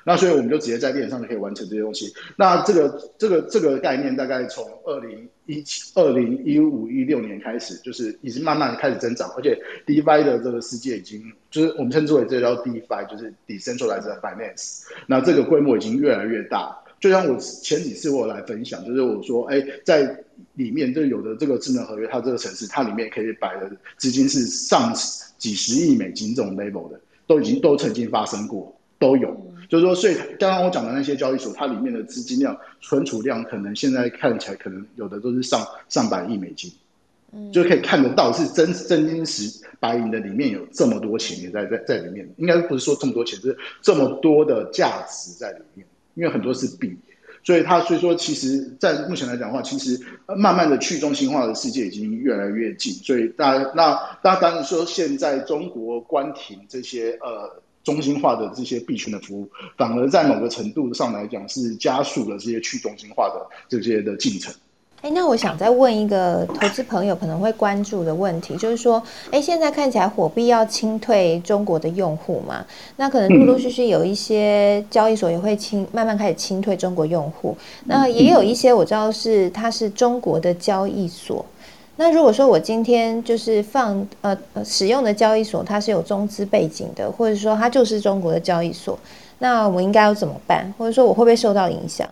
[0.08, 2.10] 那所以我们就直接在链上就可以完成这些东西。
[2.34, 9.54] 那这个这个这个概念大概从二零一七、二零一五、一六年开始，就是已经慢慢开始增长，而且
[9.86, 14.84] DeFi 的这个世界已经就是我们称之为这叫 DeFi，就是 decentralize Finance。
[15.06, 16.74] 那这个规模已经越来越大。
[17.00, 24.90] 就像我前几次我来分享，就是我说，哎，在里面就有的这个智能合约，它这个城市它里面可以摆的资金是上
[25.36, 29.47] 几十亿美金这种 level 的，都已经都曾经发生过，都有。
[29.68, 36.72] 就是说，所以刚刚我讲的那些交易所，它里面的资金量、存储量，可能现在看起来，可能有的都是上上百亿美金，
[37.32, 46.96] 嗯，就可以看得到是真真金实白银的里面有这么多钱也在在在里面，应该不是说这么多钱，是这么多的价值在里面，因为很多是币，
[47.44, 50.00] 所以它所以说，其实，在目前来讲的话，其实
[50.34, 53.92] 慢慢的去中心化的世界已经越来越近，所以大家那
[54.22, 57.60] 大家当然说，现在中国关停这些呃。
[57.88, 64.52] 中心化的这些币圈的服务，反而在某个程度上来讲，是加速了这些去中心化的这些的进程。
[65.00, 72.62] 哎，那我想再问一个投资朋友可能会关注的问题，就是说，哎，现在看起来火币要清退中国的用户嘛？
[72.96, 77.56] 那可能陆陆续续有一些交易所也会清，慢慢开始清退中国用户。
[77.86, 81.46] 那也有一些我知道是它是中国的交易所。
[82.00, 88.96] 那如果说我今天就是放呃呃使用的交易所，它是有中资背景的，或者说它就是中国的交易所，
[89.40, 90.72] 那我应该要怎么办？
[90.78, 92.08] 或者说我会不会受到影响？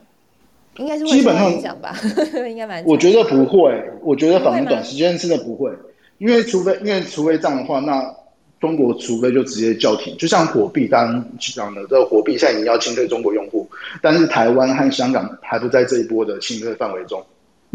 [0.79, 1.97] 应该是会受到影响吧？
[2.51, 2.85] 应该蛮。
[2.85, 5.71] 我觉得不会，我觉得反正短时间真的不会，
[6.19, 8.13] 因为除非因为除非这样的话，那
[8.61, 13.69] 中国除非就直接叫停，就像火币刚刚讲的，这火币现在已经要清退中国用户，
[14.03, 17.25] 但是台湾和香港还不在这一波的清退范围中。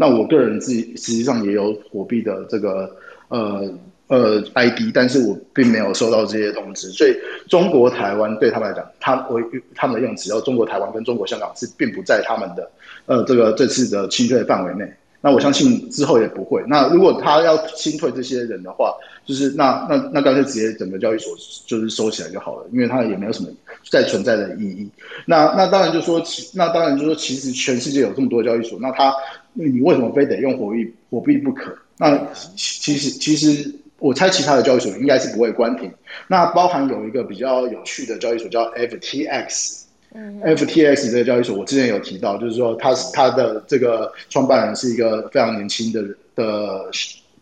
[0.02, 2.90] 那我个人自己实际上也有火币的这个
[3.28, 3.72] 呃
[4.08, 7.14] 呃 ID，但是我并没有收到这些通知，所以
[7.48, 9.40] 中国台湾对他们来讲，他我
[9.76, 12.68] 他们的用词要中国台湾跟中国香港是并不在他们的
[13.06, 14.92] 呃这个这次的清退范围内。
[15.24, 16.60] 那我相信之后也不会。
[16.66, 18.92] 那如果他要清退这些人的话，
[19.24, 21.32] 就是那那那干脆直接整个交易所
[21.64, 23.48] 就是收起来就好了，因为他也没有什么
[23.88, 24.90] 再存在的意义。
[25.24, 26.20] 那那当然就说，
[26.54, 29.14] 那当然就说，其实全世界有这么多交易所，那他。
[29.54, 31.76] 你为什么非得用火币火币不可？
[31.98, 32.18] 那
[32.56, 35.88] 其实其实我猜其他的交易所应该是不会关停。
[36.26, 39.82] 那包含有一个比较有趣的交易所叫 FTX，
[40.14, 46.02] 嗯，FTX 这个交易所我之前有提到，就是说它是它的这个创办人是一个非常年轻的
[46.34, 46.90] 的，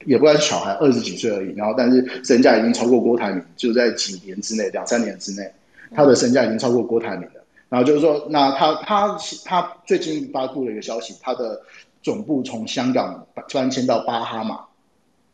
[0.04, 1.54] 也不算是小孩，二十几岁而已。
[1.56, 5.50] 然后但是身价已经超过郭台铭，就在几年之内，两三年之内，
[5.94, 7.42] 他的身价已经超过郭台铭了。
[7.70, 11.62] 然后就是说，那他他他最近发布了一个消息，他的。
[12.02, 14.60] 总部从香港搬迁到巴哈马，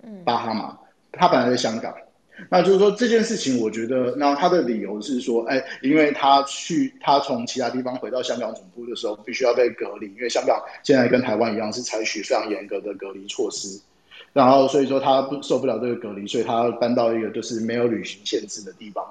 [0.03, 0.77] 嗯，巴哈马，
[1.13, 1.95] 他本来在香港，
[2.51, 13.81] 那就是说这件事情，我觉得，那他的理由是说，哎，因为他去，他从其他地方回到香港总部的时候，必须要被隔离，因为香港现在跟台湾一样是采取非常严格的隔离措施，
[14.33, 19.05] 然后所以说他不受不了这个隔离，所以他搬到一个就是没有旅行限制的地方，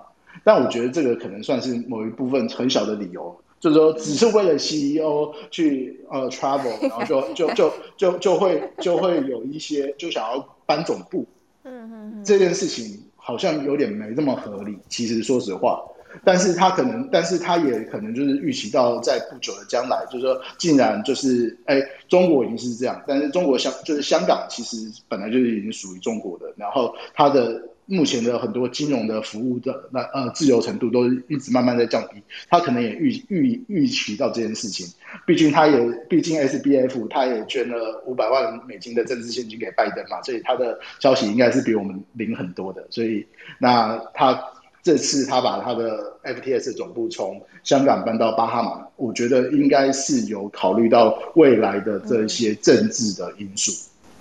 [0.43, 3.35] 但我觉得这个可能算是某一部分很小的理由。
[3.66, 11.26] 就是说，只是为了 CEO 去呃 travel，然后就就就就就会就会有一些就想要搬总部，
[11.63, 14.78] 嗯嗯，这件事情好像有点没这么合理。
[14.88, 15.82] 其实说实话，
[16.24, 34.88] 但是他可能，但是他也可能就是预期到在不久的将来，就是说，竟然就是哎，中国已经是这样，但是中国香就是香港其实本来就是已经属于中国的，然后他的目前的很多金融的服务的那呃自由程度都一直慢慢在降低，他可能也预预预期到这件事情，
[35.25, 35.79] 毕竟他也
[36.09, 43.25] 毕竟 S B F 他也捐了五百万美金的政治现金给拜登嘛，所以他的消息应该是比我们灵很多的，所以
[43.59, 44.43] 那他
[44.81, 53.71] 这次他把他的 F T S 总部从香港搬到巴哈马，我觉得应该是有考虑到未来的这些政治的因素。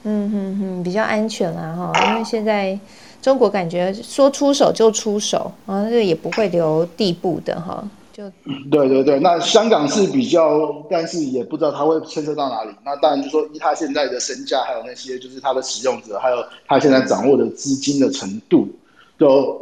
[0.07, 2.79] 嗯哼哼，比较安全啦哈，因为现在
[3.25, 8.31] 中国感觉说出手就出手，然后这也不会留地步的哈，就
[8.71, 9.19] 对对对。
[9.19, 12.71] 那香港是比较，但是也不知道他会牵涉到哪里。
[12.85, 18.69] 那当然就说，依他现在的身价，还有那些就是他的使用者，还有他现在掌握的资金的程度，
[19.17, 19.59] 都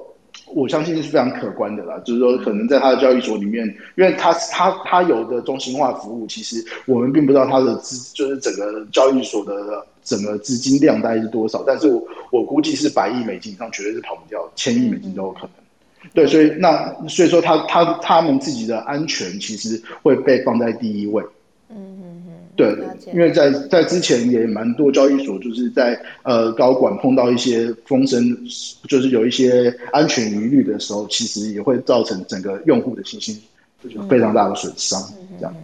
[0.53, 1.97] 我相信是非常可观的啦。
[2.05, 3.65] 就是说，可能在他的交易所里面，
[3.97, 9.87] 因为他他他有的中心化服务，其实我们并不知道他的资，就是整个交易所的。
[10.05, 11.63] 整个资金量大概是多少？
[11.67, 15.51] 但是我我估计是百亿美金以上，绝对是跑不掉，千亿美金都有可能。
[16.13, 21.23] 对，所以那所以说他他他们自己的安全其实会被放在第一位。
[21.71, 22.77] 嗯嗯嗯，对，
[23.15, 28.37] 因为在在之前也蛮多交易所就是在呃高管碰到一些风声，
[28.89, 33.41] 就是有一些安全疑虑的时候，其实也会造成整个用户的信心
[34.09, 35.01] 非常大的损伤，
[35.39, 35.55] 这样。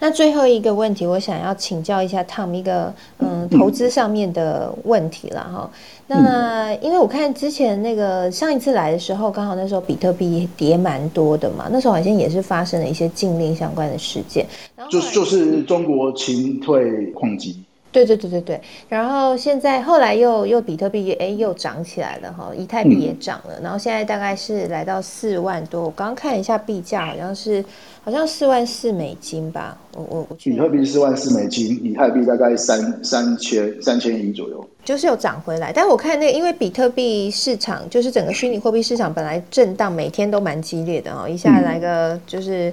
[0.00, 3.38] 那最后一个问题，我想要请教一下 Tom 一个嗯。
[3.50, 5.70] 投资上面的问题了哈。
[6.06, 14.44] 那因为我看之前那个上一次来的时候，刚好那时候比特币跌蛮多的嘛，那时候好像也是发生了一些禁令相关的事件，
[14.90, 17.64] 就就是中国清退矿机。
[17.90, 27.64] 对对对对对，然后现在后来又又比特币哎又涨起来了哈，以太币也涨了，然后现在大概是来到四万多，我刚刚看一下币价好像是
[28.08, 42.72] 好像四万四美金吧，我我我比特币四万四美金，以太币大概三三千三千亿左右，就是有涨回来，但我看那个因为比特币市场就是整个虚拟货币市场本来震荡每天都蛮激烈的哦，一下来个就是。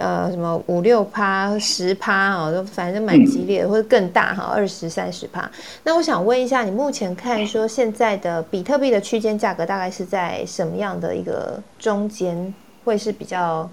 [0.00, 5.50] 呃，什么五六趴、十趴哦，都反正蛮激烈的，或者更大哈，二十三十趴。
[5.82, 12.54] 那我想问一下，你目前看说现在的比特币的区间价格大概是在什么样的一个中间，
[12.84, 13.68] 会是比较，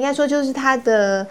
[0.00, 1.26] 应该说就是它的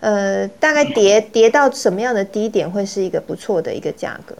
[0.00, 4.36] 呃，大概跌跌到什么样的低点会是一个不错的一个价格？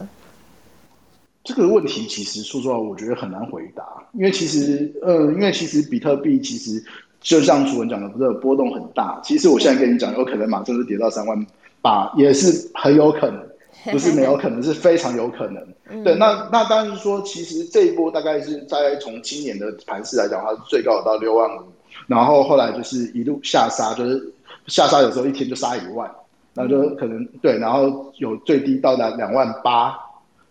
[1.42, 6.84] 这个问题其实说实话，我觉得很难回答，因为其实呃，因为其实比特币其实。
[7.22, 9.20] 就像楚文讲的，不是波动很大。
[9.22, 11.46] 其实我现在跟你讲，有可能马上就跌到三万
[11.82, 13.46] 八，也是很有可能，
[13.92, 15.62] 不是没有可能，是非常有可能。
[16.02, 21.64] 对，那那当然是说，其实这一波大概是在从今年的盘势来讲，它最高到六万五，
[22.07, 24.32] 然后后来就是一路下杀，就是
[24.66, 26.11] 下杀有时候一天就杀一万，
[26.55, 29.97] 然后就可能对，然后有最低到达两万八，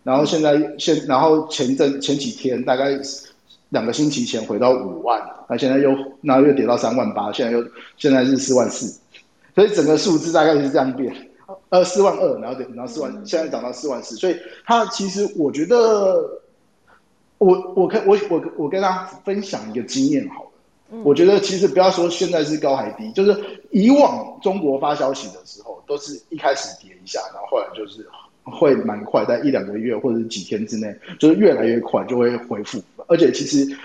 [0.02, 2.98] 然后现在现然后前阵前几天大概。
[3.72, 7.64] 两个星期前回到五万，那现在又那又跌到三万八，现在又
[7.96, 9.00] 现在是四万四，
[9.54, 11.14] 所以整个数字大概是这样变，
[11.68, 14.34] 呃四万二，然后然后四万，现在涨到四万四，所以
[14.64, 16.20] 它其实我觉得，
[17.38, 20.49] 我我跟我我我跟大家分享一个经验好，
[21.04, 23.36] 我觉得其实不要说现在是高还低，就是
[23.70, 28.06] 以往中国发消息的时候，都是一开始跌一下，然后后来就是。
[28.44, 32.82] 会蛮快，在一两个月或者是几天之内，就是越来越快就会恢复。
[33.06, 33.76] 而且其实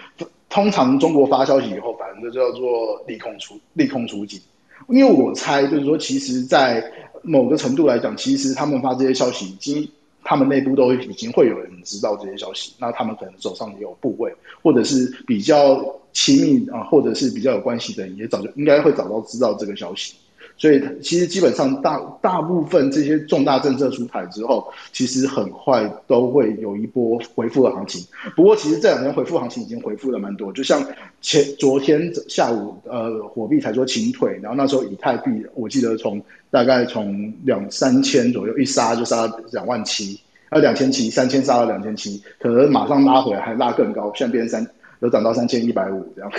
[0.50, 4.42] 通常中国发消息以后，反正就叫做利空出利空出尽。
[4.88, 6.84] 因为我猜就是说，其实，在
[7.22, 9.88] 某个程度来讲，其实他们发这些消息，已经
[10.26, 12.74] 他们内部都已经会有人知道这些消息。
[12.80, 20.16] 那他们可能手上也有部位，或者是比较亲密啊，或者是比较有关系的人，也早就应该会早到知道这个消息。
[20.58, 28.02] 所以，其实基本上大大部分这些重大政策出台之后，其实很快都会有一波回复的行情。
[28.36, 30.54] 不过，其实这两天回复行情已经回复了蛮多。
[30.54, 30.82] 就像
[31.20, 40.18] 前昨天下午，呃，火币才说清退，然后那时候以太币，我记得从大概从两三千左右一杀就杀到两万七，
[40.50, 46.32] 呃，两千七，三千杀到两千七，可能马上拉回来还拉更高，现在变成三，有涨到三千一百五这样。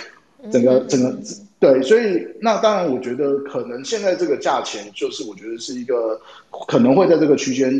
[0.51, 1.15] 整个整个
[1.59, 6.21] 对，所以那当然，我觉得可能现在这个价钱，就是我觉得是一个
[6.69, 7.73] 可能会在这个区间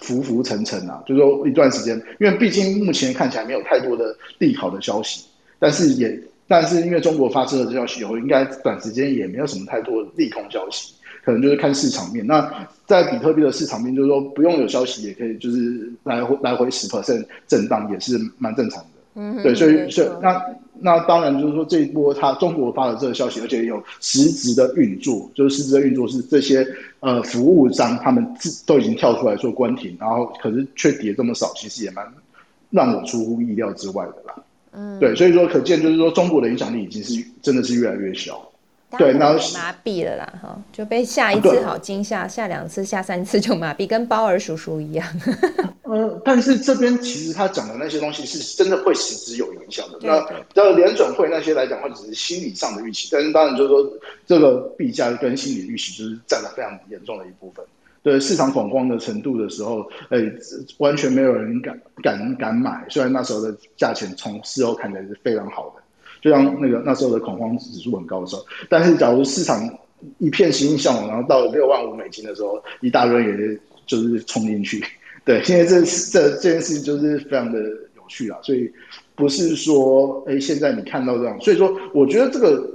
[0.00, 5.24] 浮浮沉沉啊，就是说一段时间，因为毕竟目前看起来没有太多的利好的消息，
[5.58, 6.16] 但是也
[6.46, 12.24] 但是因为中国发生了这消息以后，应该短时间也没有什么太多的利空消息，可能就是看市场面。
[12.24, 18.88] 那在比特币的市场面，就是说不用有消息也可以，就是来回来回十 percent 震荡也是蛮正常的。
[19.16, 20.40] 嗯，对，所以所以那。
[20.84, 26.66] 那当然就是说，这一波他中国发了这个消息，而且有实质的运作，就是实质的运作是这些
[27.00, 32.06] 呃服务商他们自都已经跳出来说关停，然后可是却跌这么少，其实也蛮
[32.68, 34.34] 让我出乎意料之外的啦。
[34.72, 38.46] 嗯，对，所以说可见就是说中国的影响力已经是真的是越来越小。
[38.98, 45.06] 对，然后麻痹了啦，哈，就被吓一次好惊吓，吓两次、吓三次就麻痹，跟包儿叔叔一样。
[45.82, 49.98] 呃，但是这边其实他讲的那些东西是真的会实质有影响的。
[50.00, 53.92] 那那联准会那些来讲，话只是心理上的预期，但是当然就是说
[54.26, 57.64] 这个币价跟心理预期就是占了非常严重的一部分。
[58.02, 59.80] 对市场恐慌的程度的时候，
[60.10, 60.18] 哎，
[60.78, 62.84] 完全没有人敢敢敢买。
[62.90, 65.82] 虽然那时候的价钱从事后看起来是非常好的。
[66.24, 69.60] 就像那个那时候的恐慌指数很高的时候，但是假如市场
[70.16, 74.82] 一片欣欣向荣，然后到六万五美金的时候，一大堆人就是冲进去。
[75.22, 78.72] 对，现在这这这件事情就是非常的有趣啊，所以
[79.14, 82.66] 不是说哎现在你看到这样，所以说我觉得这个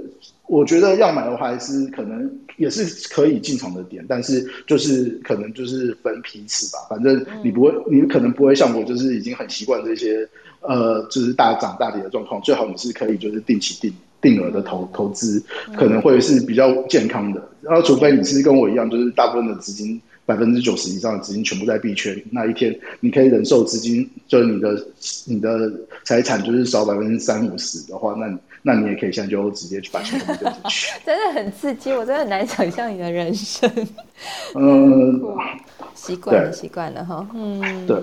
[0.46, 10.28] 我觉得要买的话，还是可能也是可以进场的点，但是就是可能就是分批次吧，反正你不会，你可能不会像我，就是已经很习惯这些。
[10.60, 15.42] 呃，就是大涨大跌的状况，最好你是可以就是定期定定额的投投资，
[15.76, 17.42] 可能会是比较健康的。
[17.62, 24.86] 然后，除非你是跟我一样，就是大部分的资金百分之九十以上的资金全部在币圈，那一天你可以忍受资金就是你的
[25.26, 25.70] 你的
[26.04, 30.92] 财产就是少百分之三五十的话，那那你也可以现在就直接去把钱丢进去。
[31.06, 33.70] 真的很刺激，我真的很难想象你的人生。
[34.54, 35.20] 嗯，
[35.94, 37.26] 习惯了，习惯了哈。
[37.34, 37.96] 嗯，对。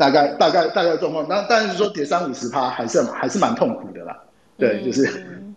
[0.00, 4.18] 大概大概大概状况，那但是说跌三五十趴还是还是蛮痛苦的啦。
[4.56, 5.06] 对，就是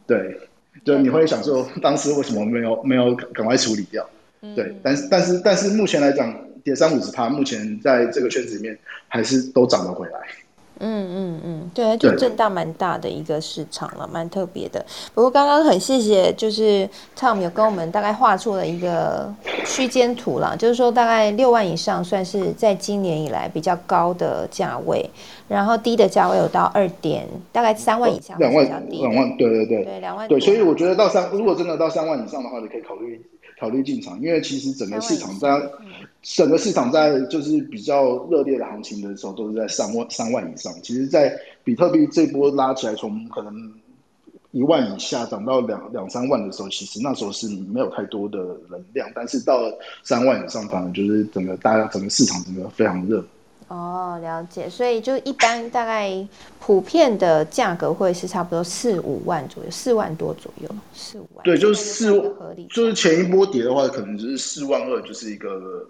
[0.06, 0.38] 对，
[0.84, 4.06] 就你会想说，当时为什么没有没有赶快处理掉？
[4.54, 8.78] 对，但是但是但是目前来讲，跌三五十趴，目前在这个圈子里面
[9.08, 10.20] 还是都涨了回来。
[10.80, 14.86] 嗯嗯嗯，对，就震荡蛮大的一个市场了，蛮特别的。
[15.14, 19.34] 不过刚刚很谢谢，就是 Tom 有跟我们大概画出了一个
[19.66, 25.10] 区间图了，就是说大概六万以上算是在今年以来比较高的价位，
[25.48, 33.22] 然后低的价位有到二点，大概三万以下，两万两万，对对对，对两万，对，所以我觉得到三，如果真的到三万以上的话，你可以考虑。
[33.60, 35.48] 考虑进场，因为其实整个市场在
[36.24, 40.74] 整个市场在就是比较热烈的行情的时候，都是在三万三万以上。
[40.82, 43.54] 其实，在比特币这波拉起来，从可能
[44.52, 49.10] 一万以下涨到两两三万的时候，其实那时候是没有太多的能量。
[49.14, 53.24] 但是到了三万以上，反而就是整个大家整个市场整个非常热。
[53.74, 56.24] 哦，了解，所以就一般大概
[56.60, 61.44] 普遍的价格会是差不多四五万左右，四万多左右，四五万。
[61.44, 65.84] 对，就是四合理，就是前一波跌的话，可能就是四万二，就是一个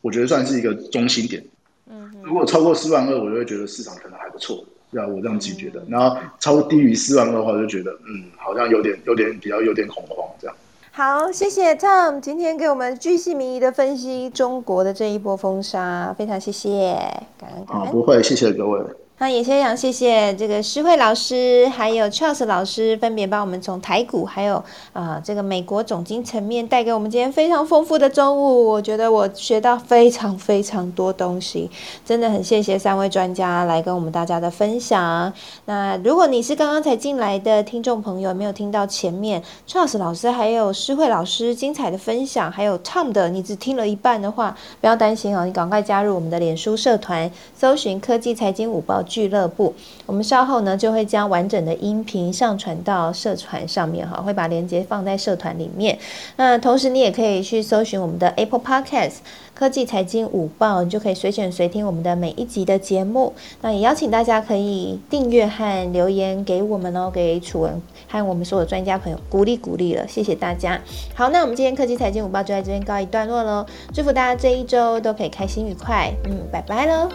[0.00, 1.40] 我觉得算是一个中心点。
[1.88, 5.80] 嗯，如果超过四万二，我就会觉得市场可能还不错，对啊，我这样自己觉得。
[5.88, 10.56] 然后超低于四万二的话，就觉得嗯，好像有点有点比较有点恐慌这样。
[10.92, 16.94] 好，谢谢 Tom 今天给我们巨细靡遗的分析中国的这一波风沙，非常谢谢，
[17.38, 17.92] 感恩感恩。
[17.92, 18.80] 不会，谢谢各位。
[19.20, 24.64] 那也先想谢谢这个诗慧老师，还有 Charles 老师，分别帮我们从台股，还有
[24.94, 28.66] 啊这个美国总经层面带给我们今天非常丰富的中午。
[28.66, 31.70] 我觉得我学到非常非常多东西，
[32.02, 35.30] 真的很谢谢三位专家来跟我们大家的分享。
[35.66, 49.04] 那如果你是刚刚才进来的听众朋友，没有听到前面 Charles 老师还有诗慧老师精彩的分享，还有 Tom 的，你只听了一半的话，不要担心哦，你赶快加入我们的脸书社团，搜寻科技财经五报。
[49.10, 49.74] 俱乐部，
[50.06, 55.98] 我们稍后呢就会将完整的音频上传到社团上面哈，会把链接放在社团里面。
[56.36, 59.14] 那同时你也可以去搜寻我们的 Apple Podcast
[59.52, 63.32] 科技财经午报，你就可以随选随听我们的每一集的节目。
[63.60, 70.80] 那也邀请大家可以订阅和留言给我们哦，给楚文和我们所有专家朋友鼓励鼓励了，谢谢大家。
[71.14, 77.08] 好，那我们今天科技财经午报就在这边告一段落喽，祝福大家这一周都可以开心愉快，嗯，拜拜喽。